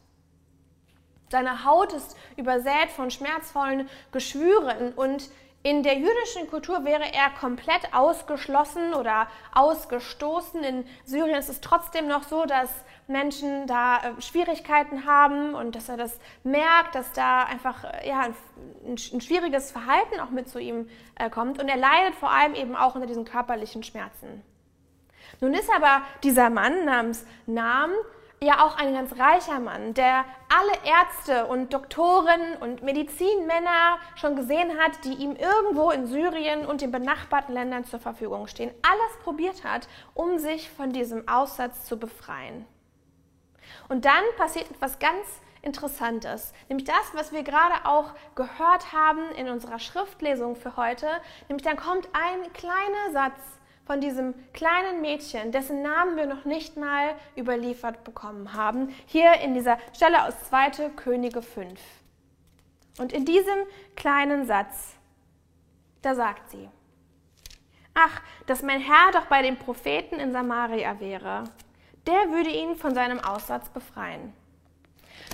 Seine 1.32 1.64
Haut 1.64 1.94
ist 1.94 2.16
übersät 2.38 2.90
von 2.96 3.12
schmerzvollen 3.12 3.88
Geschwüren 4.12 4.94
und 4.94 5.30
in 5.62 5.84
der 5.84 5.98
jüdischen 5.98 6.50
Kultur 6.50 6.86
wäre 6.86 7.14
er 7.14 7.30
komplett 7.32 7.94
ausgeschlossen 7.94 8.94
oder 8.94 9.28
ausgestoßen. 9.54 10.64
In 10.64 10.86
Syrien 11.04 11.36
ist 11.36 11.50
es 11.50 11.60
trotzdem 11.60 12.08
noch 12.08 12.24
so, 12.24 12.46
dass 12.46 12.70
Menschen 13.08 13.68
da 13.68 13.98
äh, 13.98 14.22
Schwierigkeiten 14.22 15.06
haben 15.06 15.56
und 15.56 15.76
dass 15.76 15.90
er 15.90 15.98
das 15.98 16.18
merkt, 16.44 16.96
dass 16.96 17.12
da 17.12 17.44
einfach 17.44 17.84
äh, 17.84 18.08
ja, 18.08 18.22
ein, 18.22 18.96
ein 19.14 19.22
schwieriges 19.22 19.72
Verhalten 19.72 20.22
auch 20.22 20.30
mit 20.30 20.48
zu 20.48 20.60
ihm 20.60 20.90
äh, 21.16 21.30
kommt. 21.30 21.62
Und 21.62 21.68
er 21.68 21.78
leidet 21.78 22.16
vor 22.16 22.32
allem 22.32 22.56
eben 22.56 22.76
auch 22.78 22.96
unter 22.96 23.08
diesen 23.08 23.26
körperlichen 23.26 23.84
Schmerzen. 23.84 24.42
Nun 25.42 25.54
ist 25.54 25.70
aber 25.74 26.04
dieser 26.24 26.50
Mann 26.50 26.86
namens 26.86 27.26
Nam 27.46 27.92
ja 28.42 28.66
auch 28.66 28.78
ein 28.78 28.94
ganz 28.94 29.18
reicher 29.20 29.60
Mann, 29.60 29.94
der 29.94 30.24
alle 30.50 30.72
Ärzte 30.86 31.46
und 31.48 31.74
Doktoren 31.74 32.56
und 32.62 32.84
Medizinmänner 32.84 34.00
schon 34.16 34.36
gesehen 34.36 34.80
hat, 34.80 35.04
die 35.04 35.14
ihm 35.14 35.36
irgendwo 35.36 35.92
in 35.92 36.08
Syrien 36.08 36.66
und 36.66 36.82
den 36.82 36.92
benachbarten 36.92 37.54
Ländern 37.54 37.86
zur 37.86 38.00
Verfügung 38.00 38.48
stehen. 38.48 38.72
Alles 38.82 39.24
probiert 39.24 39.64
hat, 39.64 39.88
um 40.14 40.38
sich 40.38 40.70
von 40.70 40.92
diesem 40.92 41.28
Aussatz 41.28 41.86
zu 41.86 42.00
befreien. 42.00 42.66
Und 43.90 44.06
dann 44.06 44.24
passiert 44.38 44.70
etwas 44.72 45.00
ganz 45.00 45.26
Interessantes, 45.62 46.54
nämlich 46.70 46.88
das, 46.88 47.14
was 47.14 47.34
wir 47.34 47.44
gerade 47.44 47.86
auch 47.86 48.14
gehört 48.34 48.94
haben 48.94 49.30
in 49.36 49.50
unserer 49.50 49.80
Schriftlesung 49.80 50.56
für 50.56 50.78
heute, 50.78 51.08
nämlich 51.50 51.66
dann 51.66 51.76
kommt 51.76 52.08
ein 52.14 52.54
kleiner 52.54 53.12
Satz 53.12 53.59
von 53.90 54.02
diesem 54.02 54.36
kleinen 54.54 55.02
Mädchen, 55.02 55.52
dessen 55.52 55.82
Namen 55.82 56.16
wir 56.16 56.28
noch 56.28 56.46
nicht 56.46 56.78
mal 56.78 57.16
überliefert 57.36 58.04
bekommen 58.04 58.54
haben, 58.54 58.94
hier 59.08 59.34
in 59.42 59.56
dieser 59.56 59.80
Stelle 59.96 60.26
aus 60.26 60.36
2. 60.50 60.92
Könige 60.96 61.42
5. 61.42 61.82
Und 63.00 63.12
in 63.12 63.26
diesem 63.26 63.58
kleinen 63.96 64.46
Satz, 64.46 64.94
da 66.04 66.14
sagt 66.14 66.52
sie, 66.52 66.70
Ach, 67.96 68.22
dass 68.46 68.62
mein 68.62 68.80
Herr 68.80 69.12
doch 69.12 69.26
bei 69.26 69.42
dem 69.42 69.58
Propheten 69.58 70.20
in 70.20 70.34
Samaria 70.34 71.00
wäre, 71.00 71.46
der 72.06 72.30
würde 72.30 72.52
ihn 72.52 72.76
von 72.76 72.94
seinem 72.94 73.20
Aussatz 73.20 73.70
befreien. 73.70 74.34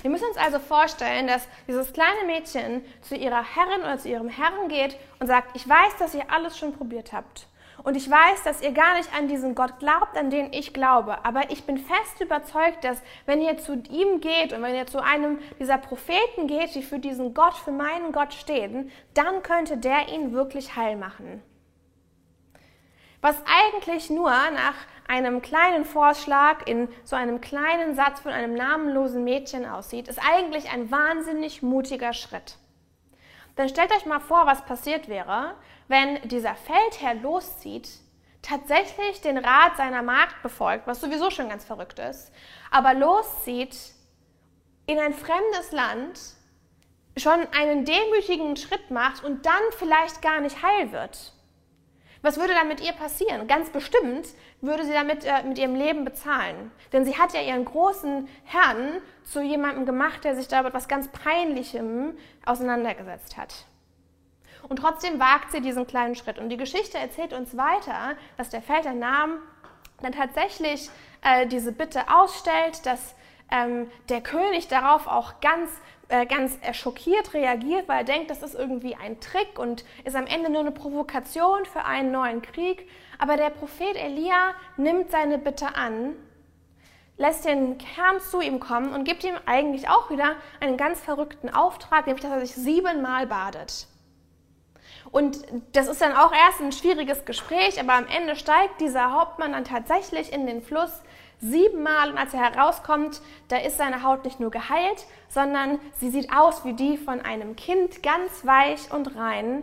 Wir 0.00 0.10
müssen 0.10 0.28
uns 0.28 0.38
also 0.38 0.60
vorstellen, 0.60 1.26
dass 1.26 1.46
dieses 1.68 1.92
kleine 1.92 2.24
Mädchen 2.24 2.82
zu 3.02 3.16
ihrer 3.16 3.44
Herrin 3.44 3.82
oder 3.82 3.98
zu 3.98 4.08
ihrem 4.08 4.30
Herrn 4.30 4.68
geht 4.70 4.96
und 5.18 5.26
sagt, 5.26 5.54
ich 5.54 5.68
weiß, 5.68 5.98
dass 5.98 6.14
ihr 6.14 6.30
alles 6.30 6.56
schon 6.56 6.72
probiert 6.72 7.12
habt. 7.12 7.48
Und 7.82 7.96
ich 7.96 8.10
weiß, 8.10 8.42
dass 8.44 8.62
ihr 8.62 8.72
gar 8.72 8.96
nicht 8.96 9.14
an 9.16 9.28
diesen 9.28 9.54
Gott 9.54 9.78
glaubt, 9.78 10.16
an 10.16 10.30
den 10.30 10.52
ich 10.52 10.72
glaube. 10.72 11.24
Aber 11.24 11.50
ich 11.50 11.64
bin 11.64 11.78
fest 11.78 12.20
überzeugt, 12.20 12.84
dass 12.84 13.02
wenn 13.26 13.40
ihr 13.40 13.58
zu 13.58 13.74
ihm 13.90 14.20
geht 14.20 14.52
und 14.52 14.62
wenn 14.62 14.74
ihr 14.74 14.86
zu 14.86 15.02
einem 15.02 15.38
dieser 15.60 15.78
Propheten 15.78 16.46
geht, 16.46 16.74
die 16.74 16.82
für 16.82 16.98
diesen 16.98 17.34
Gott, 17.34 17.54
für 17.54 17.72
meinen 17.72 18.12
Gott 18.12 18.34
stehen, 18.34 18.90
dann 19.14 19.42
könnte 19.42 19.76
der 19.76 20.08
ihn 20.08 20.32
wirklich 20.32 20.74
heil 20.76 20.96
machen. 20.96 21.42
Was 23.20 23.36
eigentlich 23.46 24.10
nur 24.10 24.30
nach 24.30 24.74
einem 25.08 25.42
kleinen 25.42 25.84
Vorschlag 25.84 26.66
in 26.66 26.88
so 27.04 27.16
einem 27.16 27.40
kleinen 27.40 27.94
Satz 27.94 28.20
von 28.20 28.32
einem 28.32 28.54
namenlosen 28.54 29.24
Mädchen 29.24 29.66
aussieht, 29.66 30.08
ist 30.08 30.20
eigentlich 30.20 30.70
ein 30.70 30.90
wahnsinnig 30.90 31.62
mutiger 31.62 32.12
Schritt. 32.12 32.58
Dann 33.56 33.68
stellt 33.68 33.90
euch 33.92 34.06
mal 34.06 34.20
vor, 34.20 34.46
was 34.46 34.64
passiert 34.66 35.08
wäre, 35.08 35.54
wenn 35.88 36.20
dieser 36.28 36.54
Feldherr 36.54 37.14
loszieht, 37.14 37.88
tatsächlich 38.42 39.20
den 39.20 39.38
Rat 39.38 39.76
seiner 39.76 40.02
Magd 40.02 40.42
befolgt, 40.42 40.86
was 40.86 41.00
sowieso 41.00 41.30
schon 41.30 41.48
ganz 41.48 41.64
verrückt 41.64 41.98
ist, 41.98 42.32
aber 42.70 42.94
loszieht 42.94 43.76
in 44.86 44.98
ein 44.98 45.14
fremdes 45.14 45.72
Land, 45.72 46.20
schon 47.16 47.46
einen 47.58 47.84
demütigen 47.84 48.56
Schritt 48.56 48.90
macht 48.90 49.24
und 49.24 49.46
dann 49.46 49.62
vielleicht 49.78 50.22
gar 50.22 50.40
nicht 50.40 50.62
heil 50.62 50.92
wird. 50.92 51.32
Was 52.22 52.38
würde 52.38 52.54
dann 52.54 52.68
mit 52.68 52.80
ihr 52.80 52.92
passieren? 52.92 53.46
Ganz 53.46 53.70
bestimmt 53.70 54.28
würde 54.60 54.84
sie 54.84 54.92
damit 54.92 55.24
äh, 55.24 55.42
mit 55.44 55.58
ihrem 55.58 55.74
Leben 55.74 56.04
bezahlen. 56.04 56.72
Denn 56.92 57.04
sie 57.04 57.16
hat 57.16 57.34
ja 57.34 57.40
ihren 57.40 57.64
großen 57.64 58.28
Herrn 58.44 59.00
zu 59.22 59.42
jemandem 59.42 59.86
gemacht, 59.86 60.24
der 60.24 60.34
sich 60.34 60.48
da 60.48 60.58
mit 60.58 60.70
etwas 60.70 60.88
ganz 60.88 61.08
Peinlichem 61.08 62.16
auseinandergesetzt 62.44 63.36
hat. 63.36 63.66
Und 64.68 64.78
trotzdem 64.78 65.18
wagt 65.18 65.52
sie 65.52 65.60
diesen 65.60 65.86
kleinen 65.86 66.14
Schritt. 66.14 66.38
Und 66.38 66.48
die 66.48 66.56
Geschichte 66.56 66.98
erzählt 66.98 67.32
uns 67.32 67.56
weiter, 67.56 68.16
dass 68.36 68.50
der 68.50 68.62
Väter 68.62 68.94
Namen 68.94 69.38
dann 70.02 70.12
tatsächlich 70.12 70.90
äh, 71.22 71.46
diese 71.46 71.72
Bitte 71.72 72.02
ausstellt, 72.12 72.84
dass 72.84 73.14
ähm, 73.50 73.90
der 74.08 74.20
König 74.20 74.68
darauf 74.68 75.06
auch 75.06 75.40
ganz 75.40 75.70
äh, 76.08 76.24
ganz 76.24 76.58
schockiert 76.72 77.34
reagiert, 77.34 77.88
weil 77.88 77.98
er 77.98 78.04
denkt, 78.04 78.30
das 78.30 78.42
ist 78.42 78.54
irgendwie 78.54 78.94
ein 78.94 79.18
Trick 79.18 79.58
und 79.58 79.84
ist 80.04 80.14
am 80.14 80.26
Ende 80.26 80.50
nur 80.50 80.60
eine 80.60 80.70
Provokation 80.70 81.64
für 81.64 81.84
einen 81.84 82.12
neuen 82.12 82.42
Krieg. 82.42 82.88
Aber 83.18 83.36
der 83.36 83.50
Prophet 83.50 83.96
Elia 83.96 84.54
nimmt 84.76 85.10
seine 85.10 85.36
Bitte 85.36 85.74
an, 85.74 86.14
lässt 87.16 87.44
den 87.44 87.78
Herrn 87.80 88.20
zu 88.20 88.40
ihm 88.40 88.60
kommen 88.60 88.92
und 88.92 89.02
gibt 89.02 89.24
ihm 89.24 89.34
eigentlich 89.46 89.88
auch 89.88 90.08
wieder 90.08 90.36
einen 90.60 90.76
ganz 90.76 91.00
verrückten 91.00 91.52
Auftrag, 91.52 92.06
nämlich 92.06 92.22
dass 92.22 92.32
er 92.32 92.40
sich 92.46 92.54
siebenmal 92.54 93.26
badet. 93.26 93.88
Und 95.10 95.38
das 95.72 95.88
ist 95.88 96.00
dann 96.00 96.16
auch 96.16 96.32
erst 96.32 96.60
ein 96.60 96.72
schwieriges 96.72 97.24
Gespräch, 97.24 97.80
aber 97.80 97.94
am 97.94 98.06
Ende 98.06 98.36
steigt 98.36 98.80
dieser 98.80 99.12
Hauptmann 99.12 99.52
dann 99.52 99.64
tatsächlich 99.64 100.32
in 100.32 100.46
den 100.46 100.62
Fluss, 100.62 101.02
Siebenmal 101.38 102.10
und 102.10 102.16
als 102.16 102.32
er 102.32 102.50
herauskommt, 102.50 103.20
da 103.48 103.58
ist 103.58 103.76
seine 103.76 104.02
Haut 104.02 104.24
nicht 104.24 104.40
nur 104.40 104.50
geheilt, 104.50 105.04
sondern 105.28 105.78
sie 105.92 106.10
sieht 106.10 106.32
aus 106.32 106.64
wie 106.64 106.72
die 106.72 106.96
von 106.96 107.20
einem 107.20 107.56
Kind, 107.56 108.02
ganz 108.02 108.46
weich 108.46 108.90
und 108.90 109.16
rein. 109.16 109.62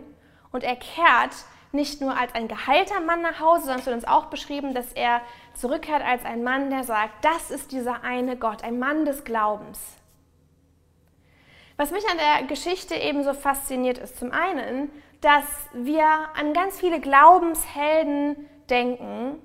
Und 0.52 0.62
er 0.62 0.76
kehrt 0.76 1.34
nicht 1.72 2.00
nur 2.00 2.16
als 2.16 2.32
ein 2.36 2.46
geheilter 2.46 3.00
Mann 3.00 3.22
nach 3.22 3.40
Hause, 3.40 3.62
sondern 3.62 3.80
es 3.80 3.86
wird 3.86 3.96
uns 3.96 4.06
auch 4.06 4.26
beschrieben, 4.26 4.72
dass 4.72 4.92
er 4.92 5.20
zurückkehrt 5.54 6.02
als 6.04 6.24
ein 6.24 6.44
Mann, 6.44 6.70
der 6.70 6.84
sagt, 6.84 7.24
das 7.24 7.50
ist 7.50 7.72
dieser 7.72 8.04
eine 8.04 8.36
Gott, 8.36 8.62
ein 8.62 8.78
Mann 8.78 9.04
des 9.04 9.24
Glaubens. 9.24 9.80
Was 11.76 11.90
mich 11.90 12.08
an 12.08 12.18
der 12.18 12.46
Geschichte 12.46 12.94
ebenso 12.94 13.34
fasziniert 13.34 13.98
ist, 13.98 14.16
zum 14.16 14.30
einen, 14.30 14.92
dass 15.24 15.44
wir 15.72 16.04
an 16.38 16.52
ganz 16.52 16.78
viele 16.78 17.00
Glaubenshelden 17.00 18.36
denken, 18.68 19.40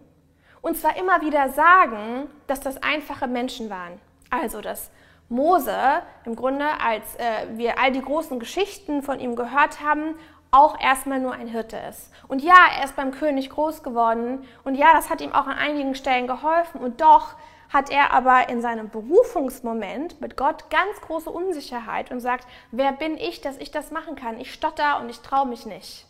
und 0.62 0.76
zwar 0.76 0.98
immer 0.98 1.22
wieder 1.22 1.50
sagen, 1.50 2.30
dass 2.48 2.60
das 2.60 2.84
einfache 2.84 3.28
Menschen 3.28 3.70
waren. 3.70 4.02
Also, 4.30 4.60
dass 4.60 4.92
Mose 5.30 6.02
im 6.26 6.36
Grunde, 6.36 6.66
als 6.84 7.16
äh, 7.16 7.48
wir 7.56 7.80
all 7.80 7.94
die 7.94 8.02
großen 8.02 8.40
Geschichten 8.40 9.04
von 9.04 9.22
ihm 9.22 9.38
gehört 9.38 9.82
haben, 9.82 10.16
auch 10.52 10.78
erstmal 10.82 11.20
nur 11.20 11.32
ein 11.32 11.48
Hirte 11.48 11.78
ist. 11.90 12.12
Und 12.28 12.42
ja, 12.42 12.58
er 12.78 12.84
ist 12.84 12.98
beim 12.98 13.12
König 13.12 13.50
groß 13.50 13.82
geworden 13.82 14.46
und 14.66 14.76
ja, 14.76 14.88
das 14.94 15.10
hat 15.10 15.22
ihm 15.22 15.32
auch 15.32 15.48
an 15.48 15.58
einigen 15.58 15.96
Stellen 15.96 16.28
geholfen 16.28 16.82
und 16.82 17.00
doch 17.00 17.36
hat 17.70 17.92
er 17.92 18.12
aber 18.12 18.50
in 18.50 18.62
seinem 18.62 18.90
Berufungsmoment 18.90 20.20
mit 20.20 20.36
Gott 20.36 20.70
ganz 20.70 21.00
große 21.02 21.30
Unsicherheit 21.30 22.12
und 22.12 22.20
sagt, 22.20 22.48
wer 22.72 22.92
bin 22.92 23.18
ich, 23.18 23.42
dass 23.42 23.58
ich 23.58 23.72
das 23.72 23.92
machen 23.92 24.16
kann? 24.16 24.40
Ich 24.40 24.54
stotter 24.54 25.00
und 25.00 25.10
ich 25.10 25.20
traue 25.20 25.48
mich 25.48 25.66
nicht. 25.66 26.06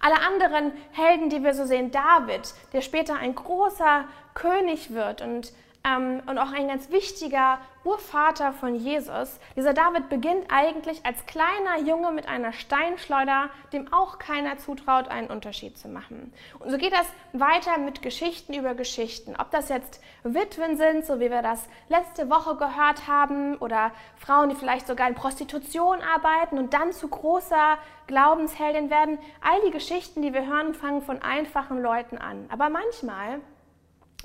Alle 0.00 0.20
anderen 0.20 0.72
Helden, 0.92 1.28
die 1.28 1.42
wir 1.42 1.54
so 1.54 1.64
sehen, 1.64 1.90
David, 1.90 2.54
der 2.72 2.80
später 2.80 3.16
ein 3.16 3.34
großer 3.34 4.04
König 4.34 4.92
wird 4.92 5.22
und, 5.22 5.52
ähm, 5.84 6.22
und 6.26 6.38
auch 6.38 6.52
ein 6.52 6.68
ganz 6.68 6.90
wichtiger 6.90 7.58
Urvater 7.84 8.52
von 8.52 8.76
Jesus. 8.76 9.40
Dieser 9.56 9.74
David 9.74 10.08
beginnt 10.08 10.46
eigentlich 10.50 11.04
als 11.04 11.26
kleiner 11.26 11.80
Junge 11.84 12.12
mit 12.12 12.28
einer 12.28 12.52
Steinschleuder, 12.52 13.50
dem 13.72 13.92
auch 13.92 14.18
keiner 14.18 14.58
zutraut, 14.58 15.08
einen 15.08 15.28
Unterschied 15.28 15.76
zu 15.76 15.88
machen. 15.88 16.32
Und 16.60 16.70
so 16.70 16.78
geht 16.78 16.92
das 16.92 17.06
weiter 17.32 17.78
mit 17.78 18.02
Geschichten 18.02 18.54
über 18.54 18.74
Geschichten. 18.74 19.34
Ob 19.36 19.50
das 19.50 19.68
jetzt 19.68 20.00
Witwen 20.22 20.76
sind, 20.76 21.04
so 21.04 21.18
wie 21.18 21.30
wir 21.30 21.42
das 21.42 21.68
letzte 21.88 22.30
Woche 22.30 22.56
gehört 22.56 23.08
haben, 23.08 23.56
oder 23.56 23.90
Frauen, 24.16 24.48
die 24.50 24.56
vielleicht 24.56 24.86
sogar 24.86 25.08
in 25.08 25.16
Prostitution 25.16 25.98
arbeiten 26.02 26.58
und 26.58 26.74
dann 26.74 26.92
zu 26.92 27.08
großer 27.08 27.78
Glaubensheldin 28.06 28.90
werden. 28.90 29.18
All 29.40 29.60
die 29.66 29.72
Geschichten, 29.72 30.22
die 30.22 30.32
wir 30.32 30.46
hören, 30.46 30.74
fangen 30.74 31.02
von 31.02 31.20
einfachen 31.20 31.82
Leuten 31.82 32.18
an. 32.18 32.46
Aber 32.50 32.68
manchmal 32.68 33.40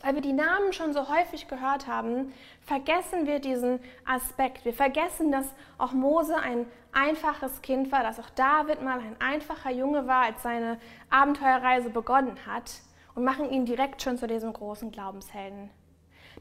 weil 0.04 0.16
wir 0.16 0.22
die 0.22 0.34
Namen 0.34 0.74
schon 0.74 0.94
so 0.94 1.10
häufig 1.10 1.48
gehört 1.48 1.88
haben, 1.88 2.34
vergessen 2.62 3.26
wir 3.26 3.40
diesen 3.40 3.80
Aspekt. 4.06 4.66
Wir 4.66 4.74
vergessen, 4.74 5.32
dass 5.32 5.54
auch 5.78 5.92
Mose 5.92 6.36
ein 6.38 6.66
einfaches 6.92 7.62
Kind 7.62 7.92
war, 7.92 8.04
dass 8.04 8.20
auch 8.20 8.30
David 8.32 8.82
mal 8.82 9.00
ein 9.00 9.16
einfacher 9.20 9.72
Junge 9.72 10.08
war, 10.08 10.24
als 10.24 10.44
seine 10.44 10.80
Abenteuerreise 11.10 11.90
begonnen 11.90 12.38
hat 12.46 12.82
und 13.16 13.24
machen 13.24 13.50
ihn 13.50 13.66
direkt 13.66 14.02
schon 14.02 14.18
zu 14.18 14.28
diesem 14.28 14.54
großen 14.54 14.92
Glaubenshelden. 14.92 15.70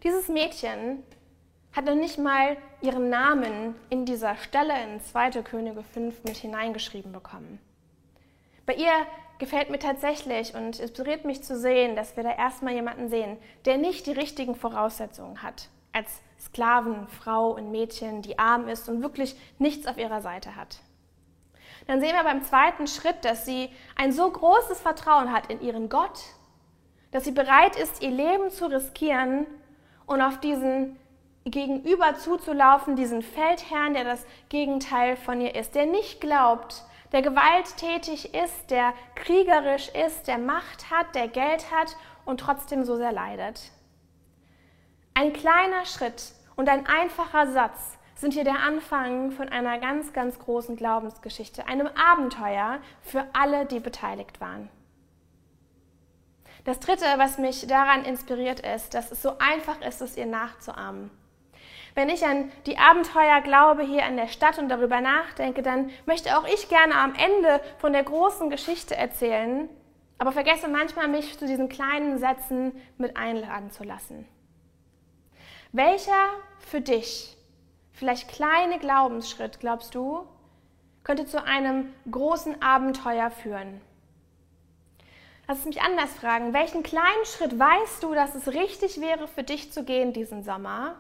Dieses 0.03 0.29
Mädchen 0.29 1.03
hat 1.73 1.85
noch 1.85 1.95
nicht 1.95 2.19
mal 2.19 2.57
ihren 2.81 3.11
Namen 3.11 3.75
in 3.91 4.05
dieser 4.05 4.37
Stelle 4.37 4.75
in 4.83 5.01
2. 5.01 5.43
Könige 5.43 5.83
5 5.83 6.25
mit 6.25 6.37
hineingeschrieben 6.37 7.13
bekommen. 7.13 7.59
Bei 8.65 8.75
ihr 8.75 8.93
gefällt 9.39 9.71
mir 9.71 9.79
tatsächlich 9.79 10.55
und 10.55 10.81
inspiriert 10.81 11.25
mich 11.25 11.43
zu 11.43 11.59
sehen, 11.59 11.97
dass 11.97 12.17
wir 12.17 12.23
da 12.23 12.35
erstmal 12.35 12.75
jemanden 12.75 13.09
sehen, 13.09 13.37
der 13.65 13.77
nicht 13.79 14.07
die 14.07 14.13
richtigen 14.13 14.55
Voraussetzungen 14.55 15.43
hat. 15.43 15.69
Als 15.93 16.21
Sklaven, 16.39 17.09
Frau 17.09 17.51
und 17.51 17.71
Mädchen, 17.71 18.23
die 18.23 18.39
arm 18.39 18.69
ist 18.69 18.89
und 18.89 19.03
wirklich 19.03 19.37
nichts 19.59 19.87
auf 19.87 19.99
ihrer 19.99 20.21
Seite 20.21 20.57
hat. 20.57 20.81
Dann 21.87 22.01
sehen 22.01 22.15
wir 22.15 22.25
beim 22.25 22.43
zweiten 22.43 22.87
Schritt, 22.87 23.25
dass 23.25 23.47
sie 23.47 23.71
ein 23.95 24.13
so 24.13 24.31
großes 24.31 24.81
Vertrauen 24.81 25.33
hat 25.33 25.51
in 25.51 25.61
ihren 25.61 25.89
Gott, 25.89 26.21
dass 27.13 27.25
sie 27.25 27.33
bereit 27.33 27.77
ist, 27.77 28.03
ihr 28.03 28.11
Leben 28.11 28.51
zu 28.51 28.67
riskieren 28.67 29.47
und 30.07 30.21
auf 30.21 30.41
diesen 30.41 30.97
Gegenüber 31.45 32.17
zuzulaufen, 32.17 32.97
diesen 32.97 33.23
Feldherrn, 33.23 33.95
der 33.95 34.03
das 34.03 34.27
Gegenteil 34.49 35.17
von 35.17 35.41
ihr 35.41 35.55
ist, 35.55 35.77
der 35.77 35.87
nicht 35.87 36.21
glaubt, 36.21 36.83
der 37.13 37.23
gewalttätig 37.23 38.35
ist, 38.35 38.71
der 38.71 38.93
kriegerisch 39.15 39.89
ist, 39.89 40.27
der 40.29 40.39
Macht 40.39 40.91
hat, 40.91 41.15
der 41.15 41.29
Geld 41.29 41.71
hat 41.71 41.97
und 42.25 42.41
trotzdem 42.41 42.85
so 42.85 42.97
sehr 42.97 43.13
leidet. 43.13 43.71
Ein 45.15 45.33
kleiner 45.33 45.85
Schritt 45.85 46.33
und 46.57 46.69
ein 46.69 46.87
einfacher 46.87 47.47
Satz 47.47 47.97
sind 48.17 48.33
hier 48.33 48.45
der 48.45 48.61
Anfang 48.61 49.31
von 49.31 49.49
einer 49.49 49.79
ganz, 49.79 50.13
ganz 50.13 50.39
großen 50.39 50.77
Glaubensgeschichte, 50.77 51.67
einem 51.67 51.89
Abenteuer 51.89 52.81
für 53.03 53.27
alle, 53.33 53.67
die 53.67 53.81
beteiligt 53.81 54.41
waren. 54.41 54.69
Das 56.65 56.81
Dritte, 56.81 57.05
was 57.17 57.39
mich 57.39 57.67
daran 57.67 58.05
inspiriert 58.05 58.61
ist, 58.61 58.95
dass 58.95 59.13
es 59.13 59.23
so 59.23 59.39
einfach 59.39 59.81
ist, 59.83 60.01
es 60.01 60.17
ihr 60.17 60.27
nachzuahmen. 60.27 61.11
Wenn 61.97 62.11
ich 62.11 62.27
an 62.27 62.53
die 62.67 62.77
Abenteuer 62.77 63.41
glaube 63.41 63.83
hier 63.83 64.05
an 64.05 64.19
der 64.19 64.29
Stadt 64.29 64.59
und 64.59 64.69
darüber 64.69 65.01
nachdenke, 65.01 65.63
dann 65.63 65.91
möchte 66.05 66.37
auch 66.37 66.47
ich 66.47 66.69
gerne 66.69 66.95
am 66.95 67.15
Ende 67.15 67.59
von 67.79 67.95
der 67.95 68.03
großen 68.03 68.51
Geschichte 68.51 68.95
erzählen, 68.95 69.71
aber 70.19 70.31
vergesse 70.31 70.69
manchmal, 70.69 71.09
mich 71.09 71.39
zu 71.39 71.47
diesen 71.47 71.71
kleinen 71.71 72.19
Sätzen 72.19 72.79
mit 72.99 73.17
einladen 73.17 73.71
zu 73.71 73.83
lassen. 73.83 74.29
Welcher 75.73 76.29
für 76.59 76.83
dich 76.83 77.35
vielleicht 77.93 78.29
kleine 78.29 78.79
Glaubensschritt, 78.79 79.59
glaubst 79.61 79.95
du, 79.95 80.27
könnte 81.03 81.25
zu 81.25 81.43
einem 81.43 81.95
großen 82.11 82.61
Abenteuer 82.61 83.31
führen? 83.31 83.81
Lass 85.49 85.61
es 85.61 85.65
mich 85.65 85.81
anders 85.81 86.13
fragen. 86.13 86.53
Welchen 86.53 86.83
kleinen 86.83 87.25
Schritt 87.25 87.59
weißt 87.59 88.03
du, 88.03 88.13
dass 88.13 88.35
es 88.35 88.49
richtig 88.49 89.01
wäre 89.01 89.29
für 89.29 89.45
dich 89.45 89.73
zu 89.73 89.83
gehen 89.83 90.13
diesen 90.13 90.43
Sommer? 90.43 90.97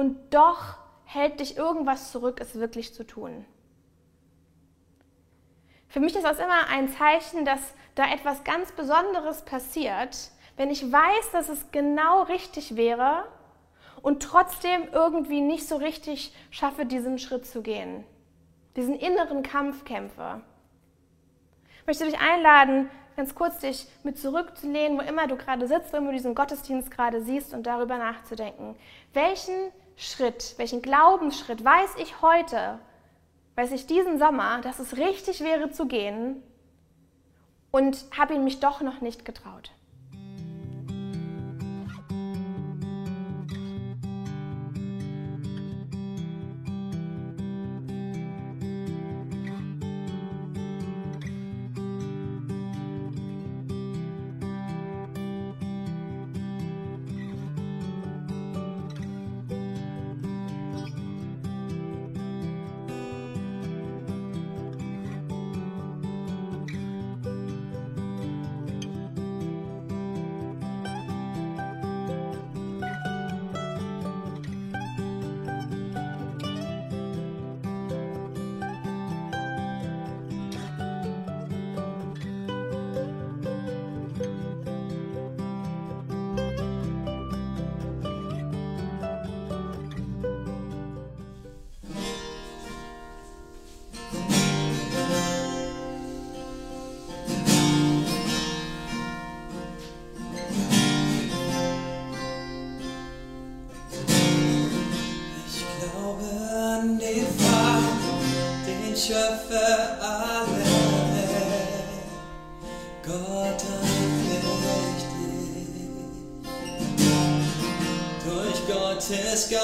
Und 0.00 0.32
doch 0.32 0.78
hält 1.04 1.40
dich 1.40 1.58
irgendwas 1.58 2.10
zurück, 2.10 2.40
es 2.40 2.54
wirklich 2.54 2.94
zu 2.94 3.06
tun. 3.06 3.44
Für 5.88 6.00
mich 6.00 6.16
ist 6.16 6.24
das 6.24 6.38
immer 6.38 6.68
ein 6.70 6.88
Zeichen, 6.88 7.44
dass 7.44 7.74
da 7.96 8.10
etwas 8.10 8.42
ganz 8.42 8.72
Besonderes 8.72 9.44
passiert, 9.44 10.30
wenn 10.56 10.70
ich 10.70 10.90
weiß, 10.90 11.32
dass 11.32 11.50
es 11.50 11.70
genau 11.70 12.22
richtig 12.22 12.76
wäre 12.76 13.24
und 14.00 14.22
trotzdem 14.22 14.88
irgendwie 14.90 15.42
nicht 15.42 15.68
so 15.68 15.76
richtig 15.76 16.34
schaffe, 16.50 16.86
diesen 16.86 17.18
Schritt 17.18 17.44
zu 17.44 17.60
gehen. 17.60 18.02
Diesen 18.76 18.94
inneren 18.94 19.42
Kampf 19.42 19.84
kämpfe. 19.84 20.40
Ich 21.82 21.86
möchte 21.86 22.06
dich 22.06 22.18
einladen, 22.18 22.88
ganz 23.16 23.34
kurz 23.34 23.58
dich 23.58 23.86
mit 24.02 24.18
zurückzulehnen, 24.18 24.96
wo 24.96 25.02
immer 25.02 25.26
du 25.26 25.36
gerade 25.36 25.68
sitzt, 25.68 25.92
wo 25.92 25.98
immer 25.98 26.06
du 26.06 26.14
diesen 26.14 26.34
Gottesdienst 26.34 26.90
gerade 26.90 27.20
siehst 27.20 27.52
und 27.52 27.66
darüber 27.66 27.98
nachzudenken. 27.98 28.76
Welchen 29.12 29.52
Schritt, 29.96 30.54
welchen 30.56 30.82
Glaubensschritt 30.82 31.64
weiß 31.64 31.96
ich 31.98 32.22
heute, 32.22 32.78
weiß 33.56 33.72
ich 33.72 33.86
diesen 33.86 34.18
Sommer, 34.18 34.60
dass 34.62 34.78
es 34.78 34.96
richtig 34.96 35.40
wäre 35.40 35.70
zu 35.70 35.86
gehen 35.86 36.42
und 37.70 38.04
habe 38.16 38.34
ihn 38.34 38.44
mich 38.44 38.60
doch 38.60 38.80
noch 38.80 39.00
nicht 39.00 39.24
getraut? 39.24 39.70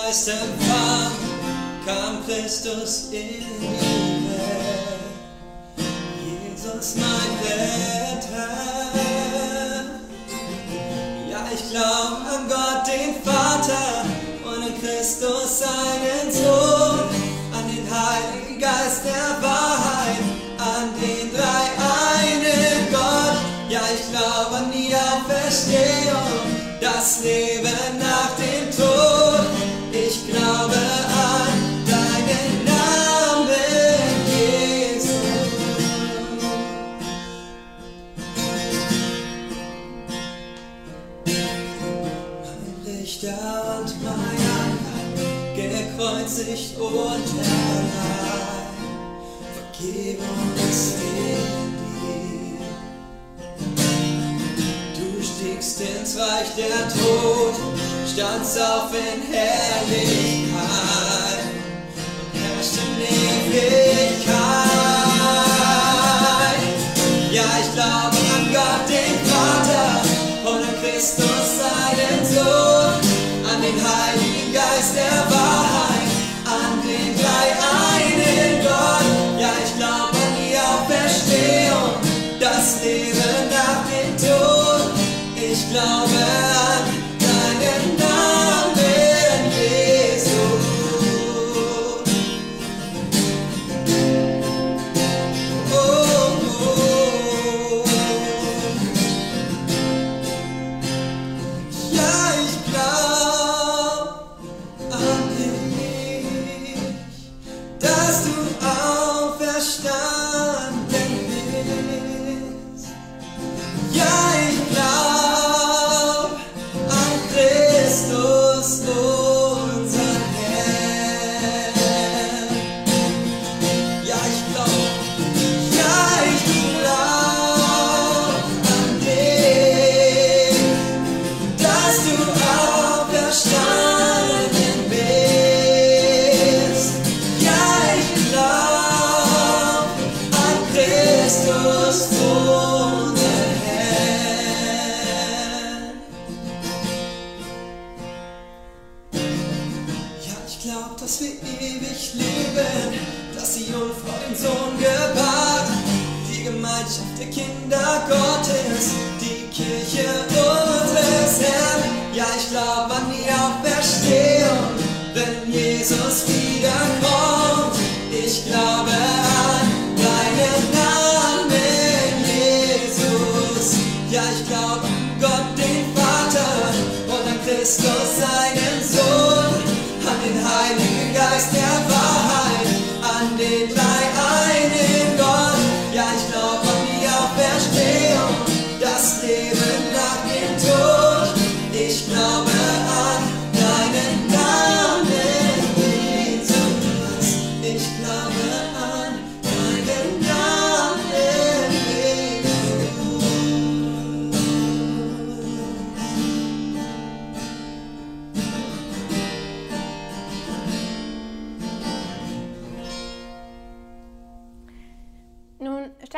Geist 0.07 0.29
empfang 0.29 1.11
kam 1.85 2.25
Christus 2.25 3.09
in 3.11 3.41
die 3.41 3.96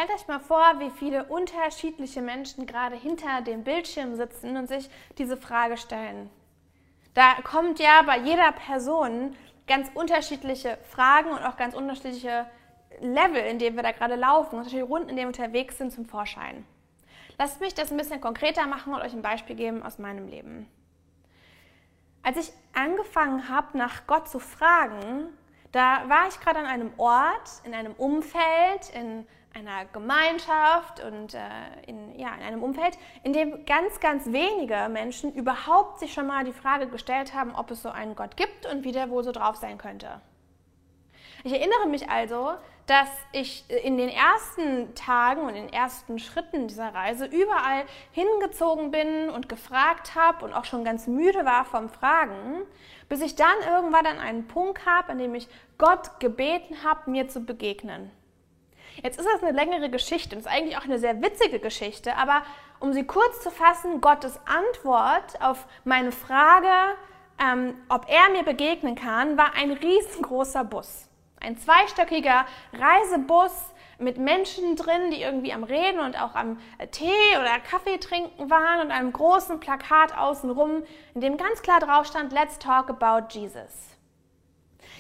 stellt 0.09 0.21
euch 0.21 0.29
mal 0.29 0.41
vor, 0.41 0.79
wie 0.79 0.91
viele 0.91 1.25
unterschiedliche 1.25 2.23
Menschen 2.23 2.67
gerade 2.67 2.97
hinter 2.97 3.43
dem 3.43 3.65
Bildschirm 3.65 4.15
sitzen 4.17 4.57
und 4.57 4.67
sich 4.67 4.89
diese 5.19 5.37
Frage 5.37 5.77
stellen. 5.77 6.31
Da 7.15 7.35
kommt 7.43 7.79
ja 7.79 8.03
bei 8.03 8.19
jeder 8.19 8.53
Person 8.53 9.37
ganz 9.67 9.91
unterschiedliche 9.95 10.79
Fragen 10.89 11.31
und 11.31 11.45
auch 11.45 11.57
ganz 11.57 11.75
unterschiedliche 11.75 12.47
Level, 13.01 13.43
in 13.45 13.59
denen 13.59 13.77
wir 13.77 13.83
da 13.83 13.93
gerade 13.93 14.15
laufen, 14.15 14.57
unterschiedliche 14.57 14.89
Runden, 14.89 15.11
in 15.11 15.17
denen 15.17 15.33
wir 15.33 15.43
unterwegs 15.43 15.79
sind, 15.79 15.93
zum 15.93 16.07
Vorschein. 16.07 16.65
Lasst 17.39 17.61
mich 17.61 17.75
das 17.75 17.91
ein 17.91 17.99
bisschen 17.99 18.21
konkreter 18.21 18.67
machen 18.67 18.95
und 18.95 19.03
euch 19.03 19.13
ein 19.13 19.23
Beispiel 19.23 19.57
geben 19.57 19.83
aus 19.83 19.99
meinem 19.99 20.29
Leben. 20.29 20.69
Als 22.23 22.37
ich 22.37 22.53
angefangen 22.75 23.49
habe, 23.49 23.77
nach 23.77 24.07
Gott 24.07 24.29
zu 24.29 24.39
fragen, 24.39 25.29
da 25.73 26.09
war 26.09 26.29
ich 26.29 26.41
gerade 26.41 26.61
an 26.61 26.67
einem 26.67 26.93
Ort, 26.97 27.61
in 27.65 27.75
einem 27.75 27.93
Umfeld, 27.93 28.91
in 28.95 29.27
einer 29.55 29.85
Gemeinschaft 29.87 31.03
und 31.05 31.35
äh, 31.35 31.41
in, 31.87 32.19
ja, 32.19 32.35
in 32.35 32.43
einem 32.43 32.63
Umfeld, 32.63 32.99
in 33.23 33.33
dem 33.33 33.65
ganz, 33.65 34.01
ganz 34.01 34.27
wenige 34.27 34.89
Menschen 34.89 35.33
überhaupt 35.35 36.01
sich 36.01 36.13
schon 36.13 36.27
mal 36.27 36.45
die 36.45 36.53
Frage 36.53 36.89
gestellt 36.89 37.35
haben, 37.35 37.55
ob 37.55 37.71
es 37.71 37.83
so 37.83 37.89
einen 37.89 38.15
Gott 38.15 38.37
gibt 38.37 38.67
und 38.67 38.85
wie 38.85 38.93
der 38.93 39.11
wohl 39.11 39.25
so 39.25 39.33
drauf 39.33 39.57
sein 39.57 39.79
könnte. 39.79 40.21
Ich 41.45 41.53
erinnere 41.53 41.87
mich 41.87 42.09
also, 42.11 42.55
dass 42.87 43.09
ich 43.33 43.65
in 43.85 43.99
den 43.99 44.09
ersten 44.09 44.95
Tagen 44.95 45.43
und 45.43 45.51
in 45.51 45.67
den 45.67 45.73
ersten 45.73 46.19
Schritten 46.19 46.69
dieser 46.69 46.95
Reise 46.95 47.27
überall 47.27 47.85
hingezogen 48.13 48.91
bin 48.91 49.29
und 49.29 49.49
gefragt 49.49 50.15
habe 50.15 50.45
und 50.45 50.55
auch 50.55 50.65
schon 50.65 50.85
ganz 50.85 51.07
müde 51.07 51.45
war 51.45 51.65
vom 51.67 51.91
Fragen, 51.91 52.63
bis 53.09 53.21
ich 53.21 53.37
dann 53.37 53.57
irgendwann 53.71 54.07
an 54.07 54.19
einen 54.19 54.49
Punkt 54.49 54.87
habe, 54.87 55.11
an 55.11 55.19
dem 55.19 55.35
ich 55.35 55.49
Gott 55.77 56.19
gebeten 56.19 56.83
habe, 56.83 57.11
mir 57.11 57.29
zu 57.29 57.41
begegnen. 57.41 58.11
Jetzt 59.03 59.19
ist 59.19 59.29
das 59.33 59.43
eine 59.43 59.53
längere 59.53 59.91
Geschichte 59.91 60.35
und 60.35 60.41
ist 60.41 60.49
eigentlich 60.49 60.77
auch 60.77 60.85
eine 60.85 60.99
sehr 60.99 61.23
witzige 61.23 61.61
Geschichte, 61.61 62.17
aber 62.17 62.43
um 62.81 62.93
sie 62.93 63.05
kurz 63.05 63.43
zu 63.43 63.51
fassen, 63.51 64.01
Gottes 64.01 64.39
Antwort 64.47 65.41
auf 65.41 65.67
meine 65.85 66.13
Frage, 66.13 66.97
ähm, 67.41 67.75
ob 67.89 68.09
er 68.09 68.31
mir 68.31 68.43
begegnen 68.43 68.95
kann, 68.95 69.37
war 69.37 69.55
ein 69.55 69.71
riesengroßer 69.71 70.65
Bus. 70.65 71.09
Ein 71.41 71.57
zweistöckiger 71.57 72.47
Reisebus 72.73 73.53
mit 73.99 74.19
Menschen 74.19 74.77
drin, 74.77 75.11
die 75.11 75.23
irgendwie 75.23 75.53
am 75.53 75.65
Reden 75.65 76.01
und 76.01 76.21
auch 76.21 76.35
am 76.35 76.59
Tee 76.93 77.37
oder 77.41 77.59
Kaffee 77.61 77.99
trinken 77.99 78.51
waren 78.51 78.81
und 78.81 78.91
einem 78.93 79.13
großen 79.13 79.61
Plakat 79.61 80.17
außenrum, 80.17 80.85
in 81.15 81.21
dem 81.21 81.37
ganz 81.37 81.63
klar 81.63 81.81
drauf 81.81 82.07
stand, 82.07 82.33
Let's 82.33 82.59
talk 82.59 82.91
about 82.91 83.29
Jesus. 83.31 83.98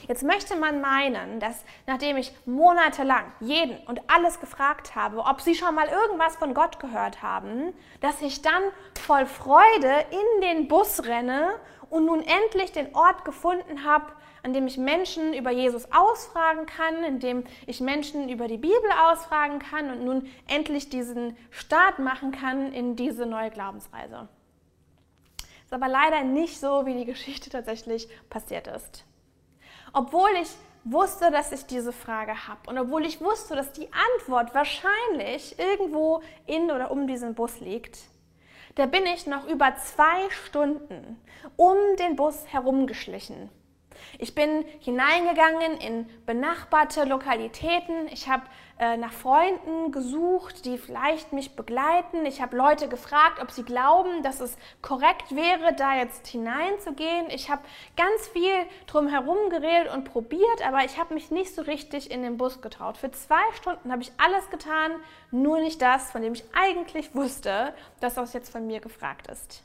Jetzt 0.09 0.23
möchte 0.23 0.57
man 0.57 0.81
meinen, 0.81 1.38
dass 1.38 1.64
nachdem 1.87 2.16
ich 2.16 2.33
monatelang 2.47 3.31
jeden 3.40 3.77
und 3.87 4.01
alles 4.07 4.40
gefragt 4.40 4.97
habe, 4.97 5.18
ob 5.18 5.42
sie 5.42 5.55
schon 5.55 5.75
mal 5.75 5.87
irgendwas 5.87 6.37
von 6.37 6.55
Gott 6.55 6.81
gehört 6.81 7.23
haben, 7.23 7.75
dass 8.01 8.23
ich 8.23 8.40
dann 8.40 8.62
voll 8.99 9.27
Freude 9.27 10.07
in 10.11 10.40
den 10.40 10.66
Bus 10.66 11.05
renne 11.05 11.51
und 11.90 12.07
nun 12.07 12.23
endlich 12.23 12.73
den 12.73 12.94
Ort 12.94 13.27
gefunden 13.27 13.85
habe, 13.85 14.07
an 14.42 14.55
dem 14.55 14.66
ich 14.66 14.79
Menschen 14.79 15.35
über 15.35 15.51
Jesus 15.51 15.92
ausfragen 15.92 16.64
kann, 16.64 17.05
in 17.05 17.21
dem 17.21 17.44
ich 17.66 17.81
Menschen 17.81 18.31
über 18.31 18.49
die 18.49 18.57
Bibel 18.57 18.90
ausfragen 19.11 19.59
kann 19.59 19.90
und 19.90 20.05
nun 20.05 20.31
endlich 20.47 20.88
diesen 20.88 21.37
Start 21.51 21.99
machen 21.99 22.33
kann 22.33 22.73
in 22.73 22.97
diese 22.97 23.27
neue 23.27 23.51
Glaubensreise. 23.51 24.29
Ist 25.64 25.73
aber 25.75 25.88
leider 25.88 26.23
nicht 26.23 26.59
so, 26.59 26.87
wie 26.87 26.94
die 26.94 27.05
Geschichte 27.05 27.51
tatsächlich 27.51 28.09
passiert 28.31 28.68
ist. 28.68 29.05
Obwohl 29.92 30.31
ich 30.40 30.48
wusste, 30.85 31.31
dass 31.31 31.53
ich 31.53 31.66
diese 31.66 31.92
Frage 31.92 32.48
habe 32.48 32.68
und 32.68 32.79
obwohl 32.79 33.05
ich 33.05 33.20
wusste, 33.20 33.55
dass 33.57 33.72
die 33.72 33.88
Antwort 34.16 34.55
wahrscheinlich 34.55 35.59
irgendwo 35.59 36.22
in 36.46 36.70
oder 36.70 36.90
um 36.90 37.07
diesen 37.07 37.35
Bus 37.35 37.61
liegt, 37.61 37.98
da 38.77 38.87
bin 38.87 39.05
ich 39.07 39.27
noch 39.27 39.46
über 39.46 39.74
zwei 39.77 40.31
Stunden 40.31 41.20
um 41.57 41.77
den 41.98 42.16
Bus 42.16 42.44
herumgeschlichen. 42.46 43.51
Ich 44.18 44.35
bin 44.35 44.64
hineingegangen 44.81 45.79
in 45.79 46.09
benachbarte 46.24 47.05
Lokalitäten. 47.05 48.07
Ich 48.09 48.29
habe 48.29 48.44
äh, 48.79 48.97
nach 48.97 49.12
Freunden 49.12 49.91
gesucht, 49.91 50.64
die 50.64 50.79
vielleicht 50.79 51.33
mich 51.33 51.57
begleiten. 51.57 52.25
Ich 52.27 52.41
habe 52.41 52.57
Leute 52.57 52.88
gefragt, 52.88 53.41
ob 53.43 53.51
sie 53.51 53.64
glauben, 53.64 54.23
dass 54.23 54.41
es 54.41 54.57
korrekt 54.83 55.35
wäre, 55.35 55.75
da 55.75 55.97
jetzt 55.97 56.29
hineinzugehen. 56.29 57.27
Ich 57.31 57.51
habe 57.51 57.62
ganz 57.97 58.29
viel 58.29 58.55
drumherum 58.87 59.51
geredet 59.51 59.93
und 59.93 60.05
probiert, 60.05 60.67
aber 60.67 60.85
ich 60.85 60.99
habe 60.99 61.14
mich 61.14 61.31
nicht 61.33 61.55
so 61.55 61.62
richtig 61.62 62.11
in 62.11 62.23
den 62.23 62.37
Bus 62.37 62.62
getraut. 62.62 62.97
Für 62.97 63.11
zwei 63.11 63.43
Stunden 63.57 63.91
habe 63.91 64.03
ich 64.03 64.12
alles 64.17 64.49
getan, 64.51 64.93
nur 65.33 65.59
nicht 65.59 65.83
das, 65.83 66.12
von 66.12 66.23
dem 66.23 66.35
ich 66.35 66.45
eigentlich 66.55 67.14
wusste, 67.14 67.75
dass 68.01 68.14
das 68.14 68.33
jetzt 68.33 68.51
von 68.51 68.67
mir 68.67 68.81
gefragt 68.81 69.27
ist. 69.27 69.64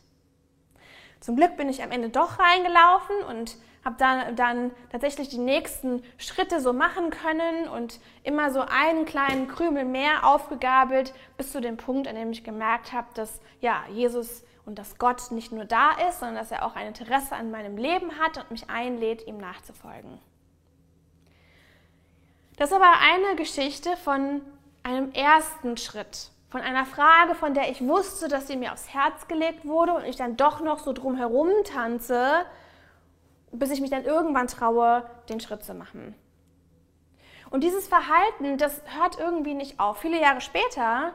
Zum 1.19 1.35
Glück 1.35 1.55
bin 1.55 1.69
ich 1.69 1.83
am 1.83 1.91
Ende 1.91 2.09
doch 2.09 2.39
reingelaufen 2.39 3.15
und 3.29 3.57
habe 3.83 3.95
dann, 3.97 4.35
dann 4.35 4.71
tatsächlich 4.91 5.29
die 5.29 5.37
nächsten 5.37 6.03
Schritte 6.17 6.61
so 6.61 6.73
machen 6.73 7.09
können 7.09 7.67
und 7.67 7.99
immer 8.23 8.51
so 8.51 8.61
einen 8.61 9.05
kleinen 9.05 9.47
Krümel 9.47 9.85
mehr 9.85 10.25
aufgegabelt, 10.25 11.13
bis 11.37 11.51
zu 11.51 11.59
dem 11.59 11.77
Punkt, 11.77 12.07
an 12.07 12.15
dem 12.15 12.31
ich 12.31 12.43
gemerkt 12.43 12.93
habe, 12.93 13.07
dass 13.13 13.41
ja, 13.59 13.83
Jesus 13.91 14.43
und 14.65 14.79
dass 14.79 14.97
Gott 14.97 15.31
nicht 15.31 15.51
nur 15.51 15.65
da 15.65 15.91
ist, 16.07 16.19
sondern 16.19 16.37
dass 16.37 16.51
er 16.51 16.65
auch 16.65 16.75
ein 16.75 16.87
Interesse 16.87 17.35
an 17.35 17.51
meinem 17.51 17.77
Leben 17.77 18.17
hat 18.19 18.37
und 18.37 18.51
mich 18.51 18.69
einlädt, 18.69 19.27
ihm 19.27 19.37
nachzufolgen. 19.37 20.19
Das 22.55 22.69
ist 22.69 22.75
aber 22.75 22.93
eine 23.01 23.35
Geschichte 23.35 23.97
von 23.97 24.41
einem 24.83 25.11
ersten 25.11 25.75
Schritt, 25.75 26.29
von 26.49 26.61
einer 26.61 26.85
Frage, 26.85 27.35
von 27.35 27.53
der 27.53 27.69
ich 27.71 27.85
wusste, 27.85 28.27
dass 28.27 28.47
sie 28.47 28.55
mir 28.55 28.71
aufs 28.71 28.93
Herz 28.93 29.27
gelegt 29.27 29.65
wurde 29.65 29.93
und 29.93 30.05
ich 30.05 30.15
dann 30.15 30.37
doch 30.37 30.61
noch 30.61 30.79
so 30.79 30.93
drumherum 30.93 31.49
tanze, 31.65 32.45
bis 33.53 33.71
ich 33.71 33.81
mich 33.81 33.89
dann 33.89 34.03
irgendwann 34.03 34.47
traue, 34.47 35.09
den 35.29 35.39
Schritt 35.39 35.63
zu 35.63 35.73
machen. 35.73 36.15
Und 37.49 37.63
dieses 37.63 37.87
Verhalten, 37.87 38.57
das 38.57 38.81
hört 38.97 39.19
irgendwie 39.19 39.53
nicht 39.53 39.79
auf. 39.79 39.99
Viele 39.99 40.19
Jahre 40.19 40.41
später, 40.41 41.13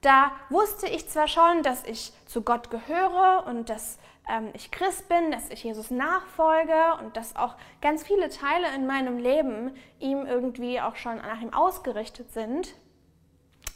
da 0.00 0.30
wusste 0.48 0.86
ich 0.86 1.08
zwar 1.08 1.28
schon, 1.28 1.62
dass 1.62 1.84
ich 1.84 2.12
zu 2.26 2.42
Gott 2.42 2.70
gehöre 2.70 3.44
und 3.46 3.68
dass 3.68 3.98
ähm, 4.30 4.50
ich 4.54 4.70
Christ 4.70 5.08
bin, 5.08 5.32
dass 5.32 5.50
ich 5.50 5.64
Jesus 5.64 5.90
nachfolge 5.90 6.96
und 7.00 7.16
dass 7.16 7.34
auch 7.34 7.56
ganz 7.80 8.04
viele 8.04 8.28
Teile 8.28 8.72
in 8.74 8.86
meinem 8.86 9.18
Leben 9.18 9.74
ihm 9.98 10.24
irgendwie 10.24 10.80
auch 10.80 10.96
schon 10.96 11.16
nach 11.16 11.40
ihm 11.40 11.52
ausgerichtet 11.52 12.32
sind. 12.32 12.74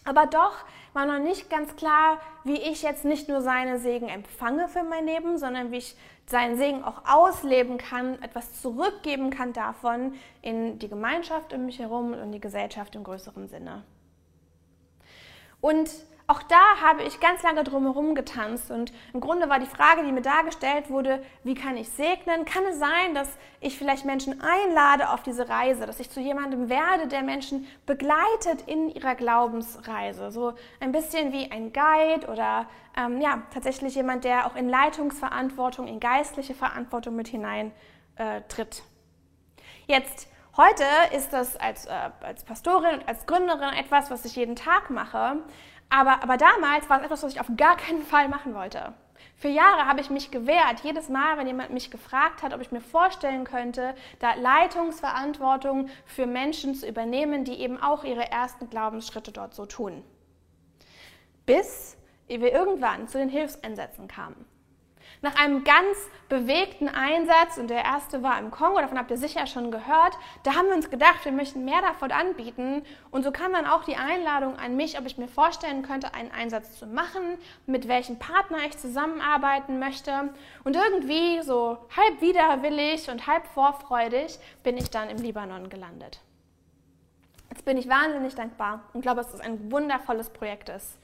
Aber 0.05 0.27
doch 0.27 0.55
war 0.97 1.07
noch 1.07 1.21
nicht 1.21 1.49
ganz 1.49 1.77
klar, 1.77 2.19
wie 2.43 2.57
ich 2.57 2.83
jetzt 2.83 3.05
nicht 3.05 3.29
nur 3.29 3.43
seine 3.43 3.79
Segen 3.79 4.09
empfange 4.09 4.67
für 4.67 4.83
mein 4.83 5.07
Leben, 5.07 5.39
sondern 5.39 5.71
wie 5.71 5.77
ich 5.77 5.95
seinen 6.27 6.57
Segen 6.57 6.83
auch 6.83 7.03
ausleben 7.07 7.79
kann, 7.79 8.21
etwas 8.23 8.61
zurückgeben 8.61 9.31
kann 9.31 9.53
davon 9.53 10.15
in 10.43 10.81
die 10.81 10.89
Gemeinschaft 10.89 11.53
um 11.53 11.67
mich 11.67 11.79
herum 11.79 12.15
und 12.15 12.19
in 12.19 12.33
die 12.33 12.41
Gesellschaft 12.41 12.97
im 12.97 13.05
größeren 13.05 13.47
Sinne. 13.47 13.85
Und 15.61 15.91
auch 16.29 16.43
da 16.43 16.81
habe 16.83 17.05
ich 17.05 17.21
ganz 17.21 17.45
lange 17.45 17.63
drumherum 17.63 18.17
getanzt 18.17 18.73
und 18.73 18.93
im 19.13 19.21
Grunde 19.21 19.49
war 19.49 19.61
die 19.61 19.67
Frage, 19.67 20.03
die 20.03 20.11
mir 20.11 20.23
dargestellt 20.23 20.91
wurde, 20.91 21.23
wie 21.45 21.55
kann 21.55 21.77
ich 21.77 21.89
segnen? 21.91 22.45
Kann 22.45 22.65
es 22.65 22.81
sein, 22.81 23.15
dass 23.15 23.39
ich 23.61 23.79
vielleicht 23.79 24.05
Menschen 24.05 24.41
einlade 24.41 25.11
auf 25.11 25.23
diese 25.23 25.49
Reise, 25.49 25.87
dass 25.87 26.01
ich 26.01 26.11
zu 26.11 26.21
jemandem 26.21 26.69
werde, 26.69 27.07
der 27.07 27.23
Menschen 27.23 27.69
begleitet 27.87 28.63
in 28.67 28.91
ihrer 28.91 29.15
Glaubensreise? 29.15 30.33
So 30.33 30.55
ein 30.81 30.91
bisschen 30.91 31.33
wie 31.33 31.53
ein 31.53 31.73
Guide 31.73 32.27
oder 32.27 32.67
ähm, 32.97 33.21
ja, 33.21 33.43
tatsächlich 33.55 33.95
jemand, 33.95 34.25
der 34.25 34.47
auch 34.47 34.57
in 34.57 34.69
Leitungsverantwortung, 34.69 35.87
in 35.87 36.01
geistliche 36.01 36.55
Verantwortung 36.55 37.15
mit 37.15 37.29
hinein 37.29 37.71
äh, 38.17 38.41
tritt. 38.49 38.83
Jetzt 39.87 40.29
Heute 40.57 40.85
ist 41.15 41.35
das 41.35 41.55
als, 41.59 41.85
äh, 41.85 41.93
als 42.23 42.43
Pastorin 42.43 42.95
und 42.95 43.07
als 43.07 43.27
Gründerin 43.27 43.75
etwas, 43.75 44.11
was 44.11 44.25
ich 44.25 44.37
jeden 44.37 44.57
Tag 44.57 44.89
mache. 44.89 45.37
Aber, 45.89 46.23
aber 46.23 46.37
damals 46.37 46.89
war 46.91 46.99
es 46.99 47.05
etwas, 47.05 47.23
was 47.23 47.33
ich 47.33 47.41
auf 47.41 47.51
gar 47.57 47.77
keinen 47.77 48.03
Fall 48.03 48.29
machen 48.29 48.55
wollte. 48.55 48.95
Für 49.37 49.49
Jahre 49.49 49.87
habe 49.87 50.01
ich 50.01 50.09
mich 50.09 50.31
gewehrt, 50.31 50.81
jedes 50.83 51.09
Mal, 51.09 51.37
wenn 51.37 51.47
jemand 51.47 51.71
mich 51.71 51.91
gefragt 51.91 52.43
hat, 52.43 52.55
ob 52.55 52.61
ich 52.63 52.73
mir 52.73 52.81
vorstellen 52.81 53.45
könnte, 53.45 53.95
da 54.19 54.35
Leitungsverantwortung 54.35 55.89
für 56.07 56.27
Menschen 56.27 56.75
zu 56.75 56.89
übernehmen, 56.89 57.45
die 57.45 57.61
eben 57.61 57.81
auch 57.81 58.03
ihre 58.03 58.31
ersten 58.31 58.71
Glaubensschritte 58.71 59.33
dort 59.33 59.55
so 59.55 59.67
tun. 59.67 60.03
Bis 61.45 61.99
wir 62.29 62.53
irgendwann 62.53 63.09
zu 63.09 63.19
den 63.19 63.29
Hilfseinsätzen 63.29 64.09
kamen. 64.09 64.47
Nach 65.23 65.35
einem 65.37 65.65
ganz 65.65 65.97
bewegten 66.29 66.89
Einsatz, 66.89 67.57
und 67.57 67.69
der 67.69 67.85
erste 67.85 68.23
war 68.23 68.39
im 68.39 68.51
Kongo, 68.51 68.81
davon 68.81 68.99
habt 68.99 69.11
ihr 69.11 69.17
sicher 69.17 69.47
schon 69.47 69.71
gehört, 69.71 70.15
da 70.43 70.55
haben 70.55 70.67
wir 70.67 70.75
uns 70.75 70.91
gedacht, 70.91 71.25
wir 71.25 71.33
möchten 71.33 71.65
mehr 71.65 71.81
davon 71.81 72.11
anbieten. 72.11 72.85
Und 73.11 73.23
so 73.23 73.31
kam 73.31 73.53
dann 73.53 73.67
auch 73.67 73.85
die 73.85 73.97
Einladung 73.97 74.57
an 74.57 74.77
mich, 74.77 74.99
ob 74.99 75.07
ich 75.07 75.19
mir 75.19 75.29
vorstellen 75.29 75.83
könnte, 75.83 76.15
einen 76.15 76.33
Einsatz 76.33 76.79
zu 76.79 76.87
machen, 76.87 77.39
mit 77.67 77.89
welchem 77.89 78.19
Partner 78.19 78.59
ich 78.67 78.77
zusammenarbeiten 78.77 79.79
möchte. 79.79 80.31
Und 80.65 80.77
irgendwie 80.77 81.43
so 81.43 81.79
halb 81.97 82.21
widerwillig 82.21 83.09
und 83.11 83.27
halb 83.27 83.47
vorfreudig 83.47 84.39
bin 84.63 84.77
ich 84.77 84.91
dann 84.91 85.09
im 85.09 85.19
Libanon 85.19 85.69
gelandet. 85.69 86.21
Jetzt 87.51 87.65
bin 87.65 87.79
ich 87.79 87.89
wahnsinnig 87.89 88.35
dankbar 88.35 88.83
und 88.93 89.03
glaube, 89.03 89.23
dass 89.23 89.33
es 89.33 89.41
ein 89.41 89.71
wundervolles 89.71 90.31
Projekt 90.31 90.69
ist. 90.69 90.99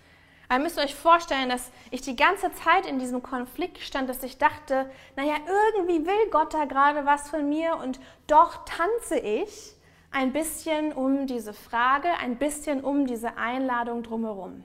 Aber 0.52 0.60
ihr 0.60 0.64
müsst 0.64 0.78
euch 0.78 0.94
vorstellen, 0.94 1.48
dass 1.48 1.72
ich 1.90 2.02
die 2.02 2.14
ganze 2.14 2.52
Zeit 2.52 2.84
in 2.84 2.98
diesem 2.98 3.22
Konflikt 3.22 3.78
stand, 3.78 4.10
dass 4.10 4.22
ich 4.22 4.36
dachte, 4.36 4.90
naja, 5.16 5.36
irgendwie 5.46 6.04
will 6.04 6.30
Gott 6.30 6.52
da 6.52 6.66
gerade 6.66 7.06
was 7.06 7.30
von 7.30 7.48
mir 7.48 7.78
und 7.78 7.98
doch 8.26 8.62
tanze 8.66 9.18
ich 9.18 9.74
ein 10.10 10.34
bisschen 10.34 10.92
um 10.92 11.26
diese 11.26 11.54
Frage, 11.54 12.08
ein 12.20 12.36
bisschen 12.36 12.84
um 12.84 13.06
diese 13.06 13.38
Einladung 13.38 14.02
drumherum. 14.02 14.62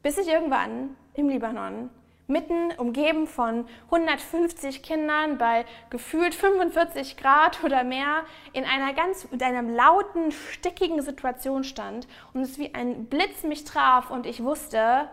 Bis 0.00 0.16
ich 0.16 0.28
irgendwann 0.28 0.96
im 1.14 1.28
Libanon 1.28 1.90
mitten 2.26 2.72
umgeben 2.78 3.26
von 3.26 3.66
150 3.86 4.82
Kindern 4.82 5.38
bei 5.38 5.64
gefühlt 5.90 6.34
45 6.34 7.16
Grad 7.16 7.62
oder 7.62 7.84
mehr 7.84 8.24
in 8.52 8.64
einer 8.64 8.92
ganz 8.94 9.24
in 9.30 9.42
einer 9.42 9.62
lauten, 9.62 10.32
stickigen 10.32 11.02
Situation 11.02 11.64
stand 11.64 12.06
und 12.32 12.42
es 12.42 12.58
wie 12.58 12.74
ein 12.74 13.06
Blitz 13.06 13.42
mich 13.42 13.64
traf 13.64 14.10
und 14.10 14.26
ich 14.26 14.42
wusste, 14.42 15.08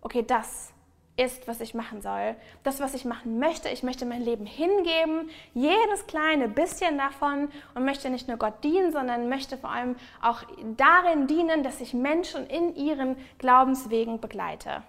okay, 0.00 0.24
das 0.26 0.74
ist, 1.16 1.46
was 1.46 1.60
ich 1.60 1.74
machen 1.74 2.02
soll, 2.02 2.34
das, 2.64 2.80
was 2.80 2.94
ich 2.94 3.04
machen 3.04 3.38
möchte. 3.38 3.68
Ich 3.68 3.82
möchte 3.82 4.04
mein 4.04 4.22
Leben 4.22 4.46
hingeben, 4.46 5.30
jedes 5.54 6.06
kleine 6.06 6.48
bisschen 6.48 6.98
davon 6.98 7.48
und 7.74 7.84
möchte 7.84 8.10
nicht 8.10 8.26
nur 8.26 8.36
Gott 8.36 8.64
dienen, 8.64 8.92
sondern 8.92 9.28
möchte 9.28 9.56
vor 9.56 9.70
allem 9.70 9.96
auch 10.20 10.42
darin 10.76 11.26
dienen, 11.26 11.62
dass 11.62 11.80
ich 11.80 11.94
Menschen 11.94 12.46
in 12.46 12.74
ihren 12.74 13.16
Glaubenswegen 13.38 14.20
begleite. 14.20 14.82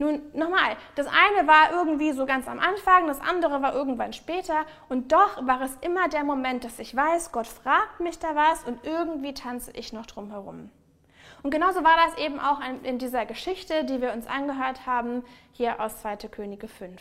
Nun, 0.00 0.22
nochmal, 0.32 0.78
das 0.94 1.06
eine 1.06 1.46
war 1.46 1.72
irgendwie 1.72 2.12
so 2.12 2.24
ganz 2.24 2.48
am 2.48 2.58
Anfang, 2.58 3.06
das 3.06 3.20
andere 3.20 3.60
war 3.60 3.74
irgendwann 3.74 4.14
später 4.14 4.64
und 4.88 5.12
doch 5.12 5.46
war 5.46 5.60
es 5.60 5.76
immer 5.82 6.08
der 6.08 6.24
Moment, 6.24 6.64
dass 6.64 6.78
ich 6.78 6.96
weiß, 6.96 7.32
Gott 7.32 7.46
fragt 7.46 8.00
mich 8.00 8.18
da 8.18 8.34
was 8.34 8.64
und 8.64 8.82
irgendwie 8.86 9.34
tanze 9.34 9.72
ich 9.72 9.92
noch 9.92 10.06
drum 10.06 10.30
herum. 10.30 10.70
Und 11.42 11.50
genauso 11.50 11.84
war 11.84 11.96
das 12.06 12.16
eben 12.16 12.40
auch 12.40 12.60
in 12.82 12.98
dieser 12.98 13.26
Geschichte, 13.26 13.84
die 13.84 14.00
wir 14.00 14.14
uns 14.14 14.26
angehört 14.26 14.86
haben, 14.86 15.22
hier 15.52 15.78
aus 15.80 16.00
2. 16.00 16.16
Könige 16.28 16.66
5. 16.66 16.98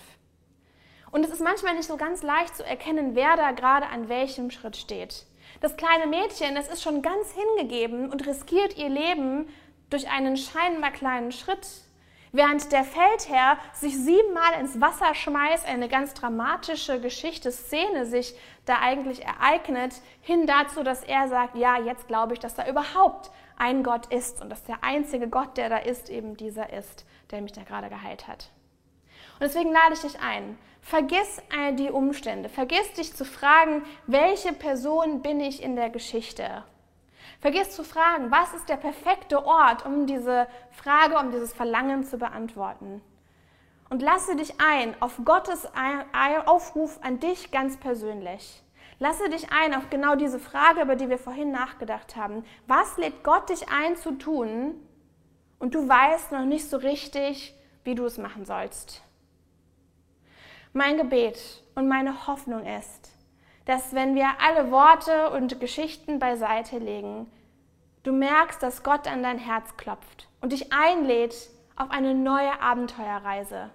Und 1.09 1.23
es 1.23 1.31
ist 1.31 1.41
manchmal 1.41 1.75
nicht 1.75 1.87
so 1.87 1.95
ganz 1.95 2.21
leicht 2.21 2.57
zu 2.57 2.65
erkennen, 2.65 3.15
wer 3.15 3.37
da 3.37 3.51
gerade 3.51 3.87
an 3.87 4.09
welchem 4.09 4.51
Schritt 4.51 4.75
steht. 4.75 5.25
Das 5.61 5.77
kleine 5.77 6.07
Mädchen, 6.07 6.53
das 6.53 6.67
ist 6.67 6.83
schon 6.83 7.01
ganz 7.01 7.31
hingegeben 7.31 8.11
und 8.11 8.27
riskiert 8.27 8.77
ihr 8.77 8.89
Leben 8.89 9.47
durch 9.89 10.09
einen 10.09 10.35
scheinbar 10.35 10.91
kleinen 10.91 11.31
Schritt, 11.31 11.65
Während 12.31 12.71
der 12.71 12.83
Feldherr 12.83 13.57
sich 13.73 13.97
siebenmal 13.97 14.59
ins 14.59 14.79
Wasser 14.79 15.15
schmeißt, 15.15 15.65
eine 15.65 15.89
ganz 15.89 16.13
dramatische 16.13 17.01
Geschichte, 17.01 17.51
Szene 17.51 18.05
sich 18.05 18.35
da 18.65 18.79
eigentlich 18.81 19.25
ereignet, 19.25 19.95
hin 20.21 20.45
dazu, 20.45 20.83
dass 20.83 21.03
er 21.03 21.27
sagt, 21.27 21.55
ja, 21.55 21.79
jetzt 21.79 22.07
glaube 22.07 22.33
ich, 22.33 22.39
dass 22.39 22.53
da 22.53 22.67
überhaupt 22.67 23.31
ein 23.57 23.83
Gott 23.83 24.13
ist 24.13 24.41
und 24.41 24.49
dass 24.49 24.63
der 24.63 24.83
einzige 24.83 25.27
Gott, 25.27 25.57
der 25.57 25.69
da 25.69 25.77
ist, 25.77 26.09
eben 26.09 26.37
dieser 26.37 26.71
ist, 26.71 27.05
der 27.31 27.41
mich 27.41 27.51
da 27.51 27.63
gerade 27.63 27.89
geheilt 27.89 28.27
hat. 28.27 28.51
Und 29.33 29.41
deswegen 29.41 29.71
lade 29.71 29.93
ich 29.93 30.01
dich 30.01 30.19
ein, 30.19 30.57
vergiss 30.81 31.41
die 31.73 31.89
Umstände, 31.89 32.47
vergiss 32.47 32.93
dich 32.93 33.15
zu 33.15 33.25
fragen, 33.25 33.83
welche 34.05 34.53
Person 34.53 35.21
bin 35.21 35.39
ich 35.39 35.63
in 35.63 35.75
der 35.75 35.89
Geschichte 35.89 36.63
Vergiss 37.39 37.71
zu 37.71 37.83
fragen, 37.83 38.31
was 38.31 38.53
ist 38.53 38.67
der 38.67 38.75
perfekte 38.75 39.45
Ort, 39.45 39.85
um 39.85 40.05
diese 40.05 40.47
Frage, 40.71 41.17
um 41.17 41.31
dieses 41.31 41.53
Verlangen 41.53 42.03
zu 42.03 42.17
beantworten. 42.17 43.01
Und 43.89 44.01
lasse 44.01 44.35
dich 44.35 44.53
ein 44.59 44.95
auf 45.01 45.19
Gottes 45.23 45.67
Aufruf 46.45 46.99
an 47.01 47.19
dich 47.19 47.51
ganz 47.51 47.77
persönlich. 47.77 48.61
Lasse 48.99 49.29
dich 49.29 49.47
ein 49.51 49.73
auf 49.73 49.89
genau 49.89 50.15
diese 50.15 50.39
Frage, 50.39 50.81
über 50.81 50.97
die 50.97 51.09
wir 51.09 51.17
vorhin 51.17 51.51
nachgedacht 51.51 52.17
haben. 52.17 52.43
Was 52.67 52.97
lädt 52.97 53.23
Gott 53.23 53.49
dich 53.49 53.69
ein 53.69 53.95
zu 53.95 54.11
tun 54.11 54.75
und 55.57 55.73
du 55.73 55.87
weißt 55.87 56.33
noch 56.33 56.45
nicht 56.45 56.69
so 56.69 56.77
richtig, 56.77 57.55
wie 57.85 57.95
du 57.95 58.05
es 58.05 58.17
machen 58.17 58.45
sollst? 58.45 59.01
Mein 60.73 60.97
Gebet 60.97 61.63
und 61.75 61.87
meine 61.87 62.27
Hoffnung 62.27 62.65
ist, 62.65 63.09
dass 63.69 63.93
wenn 63.93 64.15
wir 64.15 64.27
alle 64.43 64.71
Worte 64.71 65.29
und 65.29 65.59
Geschichten 65.59 66.17
beiseite 66.17 66.79
legen, 66.79 67.31
du 68.01 68.11
merkst, 68.11 68.63
dass 68.63 68.81
Gott 68.81 69.07
an 69.07 69.21
dein 69.21 69.37
Herz 69.37 69.77
klopft 69.77 70.27
und 70.41 70.53
dich 70.53 70.73
einlädt 70.73 71.35
auf 71.75 71.91
eine 71.91 72.15
neue 72.15 72.59
Abenteuerreise, 72.63 73.69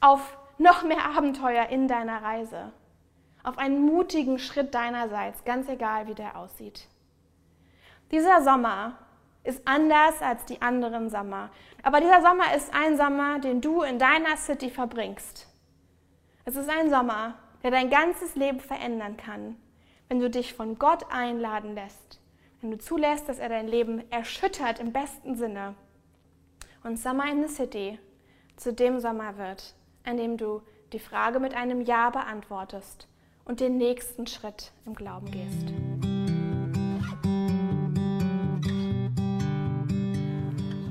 auf 0.00 0.36
noch 0.58 0.82
mehr 0.82 1.04
Abenteuer 1.16 1.68
in 1.68 1.86
deiner 1.86 2.24
Reise, 2.24 2.72
auf 3.44 3.56
einen 3.56 3.86
mutigen 3.86 4.40
Schritt 4.40 4.74
deinerseits, 4.74 5.44
ganz 5.44 5.68
egal 5.68 6.08
wie 6.08 6.16
der 6.16 6.36
aussieht. 6.36 6.88
Dieser 8.10 8.42
Sommer 8.42 8.98
ist 9.44 9.62
anders 9.68 10.20
als 10.20 10.44
die 10.46 10.60
anderen 10.60 11.08
Sommer, 11.08 11.50
aber 11.84 12.00
dieser 12.00 12.20
Sommer 12.20 12.52
ist 12.56 12.74
ein 12.74 12.96
Sommer, 12.96 13.38
den 13.38 13.60
du 13.60 13.82
in 13.82 14.00
deiner 14.00 14.36
City 14.36 14.70
verbringst. 14.70 15.46
Es 16.44 16.56
ist 16.56 16.68
ein 16.68 16.90
Sommer, 16.90 17.34
der 17.62 17.70
dein 17.70 17.90
ganzes 17.90 18.34
Leben 18.34 18.60
verändern 18.60 19.16
kann, 19.16 19.56
wenn 20.08 20.20
du 20.20 20.30
dich 20.30 20.54
von 20.54 20.78
Gott 20.78 21.04
einladen 21.10 21.74
lässt, 21.74 22.20
wenn 22.60 22.70
du 22.70 22.78
zulässt, 22.78 23.28
dass 23.28 23.38
er 23.38 23.48
dein 23.48 23.68
Leben 23.68 24.10
erschüttert 24.10 24.78
im 24.80 24.92
besten 24.92 25.36
Sinne 25.36 25.74
und 26.84 26.98
Summer 26.98 27.30
in 27.30 27.46
the 27.46 27.52
City 27.52 27.98
zu 28.56 28.72
dem 28.72 29.00
Sommer 29.00 29.36
wird, 29.38 29.74
an 30.04 30.16
dem 30.16 30.36
du 30.36 30.62
die 30.92 30.98
Frage 30.98 31.38
mit 31.40 31.54
einem 31.54 31.82
Ja 31.82 32.10
beantwortest 32.10 33.08
und 33.44 33.60
den 33.60 33.76
nächsten 33.76 34.26
Schritt 34.26 34.72
im 34.86 34.94
Glauben 34.94 35.30
gehst. 35.30 36.07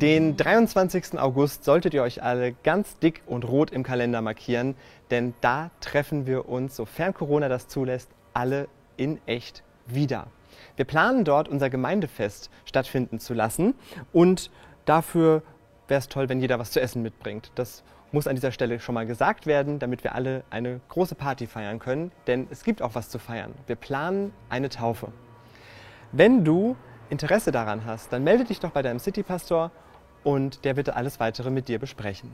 Den 0.02 0.38
23. 0.38 1.18
August 1.18 1.64
solltet 1.64 1.96
ihr 1.96 2.04
euch 2.04 2.22
alle 2.22 2.54
ganz 2.54 3.00
dick 3.00 3.24
und 3.26 3.48
rot 3.48 3.72
im 3.72 3.82
Kalender 3.82 4.22
markieren, 4.22 4.76
denn 5.10 5.34
da 5.42 5.72
treffen 5.82 6.28
wir 6.28 6.48
uns, 6.48 6.76
sofern 6.76 7.16
Corona 7.16 7.50
das 7.50 7.68
zulässt, 7.68 8.12
alle 8.32 8.68
in 8.96 9.20
echt 9.26 9.64
wieder. 9.88 10.28
Wir 10.76 10.86
planen 10.86 11.26
dort 11.26 11.50
unser 11.50 11.72
Gemeindefest 11.72 12.52
stattfinden 12.66 13.20
zu 13.20 13.34
lassen 13.34 13.74
und 14.14 14.52
dafür 14.86 15.42
wäre 15.88 15.98
es 15.98 16.10
toll, 16.10 16.30
wenn 16.30 16.42
jeder 16.42 16.60
was 16.60 16.70
zu 16.70 16.80
essen 16.80 17.02
mitbringt. 17.02 17.52
Das 17.56 17.84
muss 18.12 18.28
an 18.28 18.36
dieser 18.36 18.52
Stelle 18.52 18.80
schon 18.80 18.94
mal 18.94 19.08
gesagt 19.08 19.48
werden, 19.48 19.80
damit 19.80 20.04
wir 20.04 20.14
alle 20.14 20.44
eine 20.52 20.80
große 20.90 21.16
Party 21.16 21.48
feiern 21.48 21.80
können, 21.80 22.12
denn 22.28 22.46
es 22.52 22.64
gibt 22.64 22.84
auch 22.84 22.94
was 22.94 23.10
zu 23.10 23.18
feiern. 23.18 23.56
Wir 23.66 23.76
planen 23.76 24.32
eine 24.50 24.70
Taufe. 24.70 25.12
Wenn 26.12 26.46
du 26.46 26.76
Interesse 27.10 27.52
daran 27.52 27.84
hast, 27.86 28.14
dann 28.14 28.24
melde 28.24 28.44
dich 28.44 28.60
doch 28.60 28.72
bei 28.72 28.84
deinem 28.84 29.00
Citypastor 29.00 29.72
und 30.28 30.64
der 30.66 30.76
wird 30.76 30.90
alles 30.90 31.22
weitere 31.22 31.50
mit 31.50 31.70
dir 31.70 31.80
besprechen. 31.80 32.30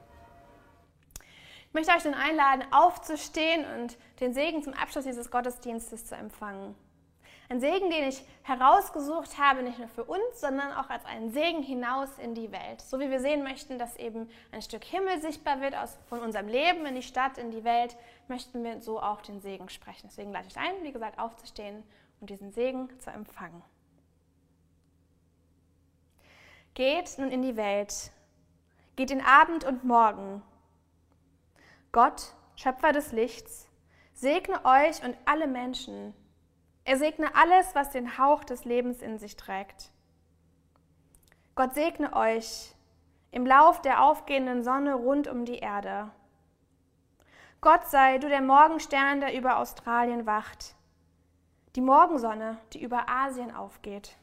Ich 1.67 1.73
möchte 1.73 1.91
euch 1.93 2.03
dann 2.03 2.13
einladen, 2.13 2.63
aufzustehen 2.69 3.65
und 3.75 3.97
den 4.19 4.35
Segen 4.35 4.61
zum 4.61 4.73
Abschluss 4.73 5.05
dieses 5.05 5.31
Gottesdienstes 5.31 6.05
zu 6.05 6.13
empfangen. 6.15 6.75
Ein 7.49 7.59
Segen, 7.59 7.89
den 7.89 8.07
ich 8.07 8.23
herausgesucht 8.43 9.39
habe, 9.39 9.63
nicht 9.63 9.79
nur 9.79 9.87
für 9.87 10.03
uns, 10.03 10.21
sondern 10.35 10.73
auch 10.73 10.91
als 10.91 11.03
einen 11.05 11.31
Segen 11.31 11.63
hinaus 11.63 12.19
in 12.19 12.35
die 12.35 12.51
Welt. 12.51 12.81
So 12.81 12.99
wie 12.99 13.09
wir 13.09 13.19
sehen 13.19 13.41
möchten, 13.41 13.79
dass 13.79 13.97
eben 13.97 14.29
ein 14.51 14.61
Stück 14.61 14.83
Himmel 14.83 15.21
sichtbar 15.21 15.59
wird 15.59 15.75
aus, 15.75 15.97
von 16.07 16.19
unserem 16.19 16.49
Leben 16.49 16.85
in 16.85 16.93
die 16.93 17.01
Stadt, 17.01 17.39
in 17.39 17.49
die 17.49 17.63
Welt, 17.63 17.97
möchten 18.27 18.63
wir 18.63 18.79
so 18.79 19.01
auch 19.01 19.23
den 19.23 19.41
Segen 19.41 19.69
sprechen. 19.69 20.07
Deswegen 20.07 20.31
lade 20.31 20.45
ich 20.47 20.57
ein, 20.57 20.83
wie 20.83 20.91
gesagt, 20.91 21.17
aufzustehen 21.17 21.81
und 22.19 22.29
diesen 22.29 22.51
Segen 22.51 22.89
zu 22.99 23.09
empfangen. 23.09 23.63
Geht 26.73 27.17
nun 27.17 27.31
in 27.31 27.41
die 27.41 27.57
Welt, 27.57 28.11
geht 28.95 29.11
in 29.11 29.19
Abend 29.19 29.65
und 29.65 29.83
Morgen. 29.83 30.41
Gott, 31.91 32.33
Schöpfer 32.55 32.93
des 32.93 33.11
Lichts, 33.11 33.69
segne 34.13 34.63
euch 34.63 35.03
und 35.03 35.17
alle 35.25 35.47
Menschen, 35.47 36.13
er 36.85 36.97
segne 36.97 37.35
alles, 37.35 37.75
was 37.75 37.91
den 37.91 38.17
Hauch 38.17 38.43
des 38.43 38.63
Lebens 38.63 39.01
in 39.01 39.19
sich 39.19 39.35
trägt. 39.35 39.91
Gott 41.55 41.73
segne 41.73 42.13
euch 42.13 42.73
im 43.31 43.45
Lauf 43.45 43.81
der 43.81 44.03
aufgehenden 44.03 44.63
Sonne 44.63 44.95
rund 44.95 45.27
um 45.27 45.45
die 45.45 45.59
Erde. 45.59 46.09
Gott 47.59 47.85
sei 47.87 48.17
du 48.17 48.29
der 48.29 48.41
Morgenstern, 48.41 49.19
der 49.19 49.37
über 49.37 49.57
Australien 49.57 50.25
wacht, 50.25 50.75
die 51.75 51.81
Morgensonne, 51.81 52.57
die 52.73 52.81
über 52.81 53.07
Asien 53.07 53.53
aufgeht, 53.53 54.17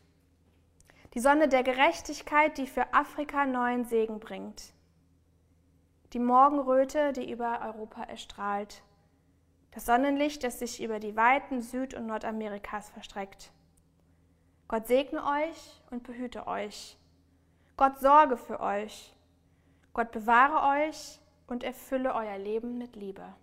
die 1.19 1.23
Sonne 1.23 1.49
der 1.49 1.65
Gerechtigkeit, 1.65 2.59
die 2.59 2.69
für 2.69 2.95
Afrika 2.95 3.45
neuen 3.45 3.85
Segen 3.85 4.21
bringt, 4.21 4.73
die 6.13 6.21
Morgenröte, 6.21 7.13
die 7.13 7.29
über 7.29 7.61
Europa 7.61 8.05
erstrahlt 8.05 8.85
das 9.73 9.85
Sonnenlicht, 9.85 10.45
das 10.45 10.61
sich 10.61 10.81
über 10.81 11.01
die 11.01 11.17
Weiten 11.17 11.61
Süd- 11.61 11.95
und 11.95 12.07
Nordamerikas 12.07 12.91
verstreckt. 12.91 13.51
Gott 14.69 14.87
segne 14.87 15.25
euch 15.25 15.83
und 15.91 16.05
behüte 16.05 16.47
euch. 16.47 16.97
Gott 17.77 17.99
sorge 17.99 18.37
für 18.37 18.61
euch. 18.61 19.13
Gott 19.95 20.13
bewahre 20.13 20.87
euch 20.87 21.19
und 21.49 21.65
erfülle 21.65 22.15
euer 22.15 22.39
Leben 22.39 22.79
mit 22.79 22.95
Liebe. 22.95 23.35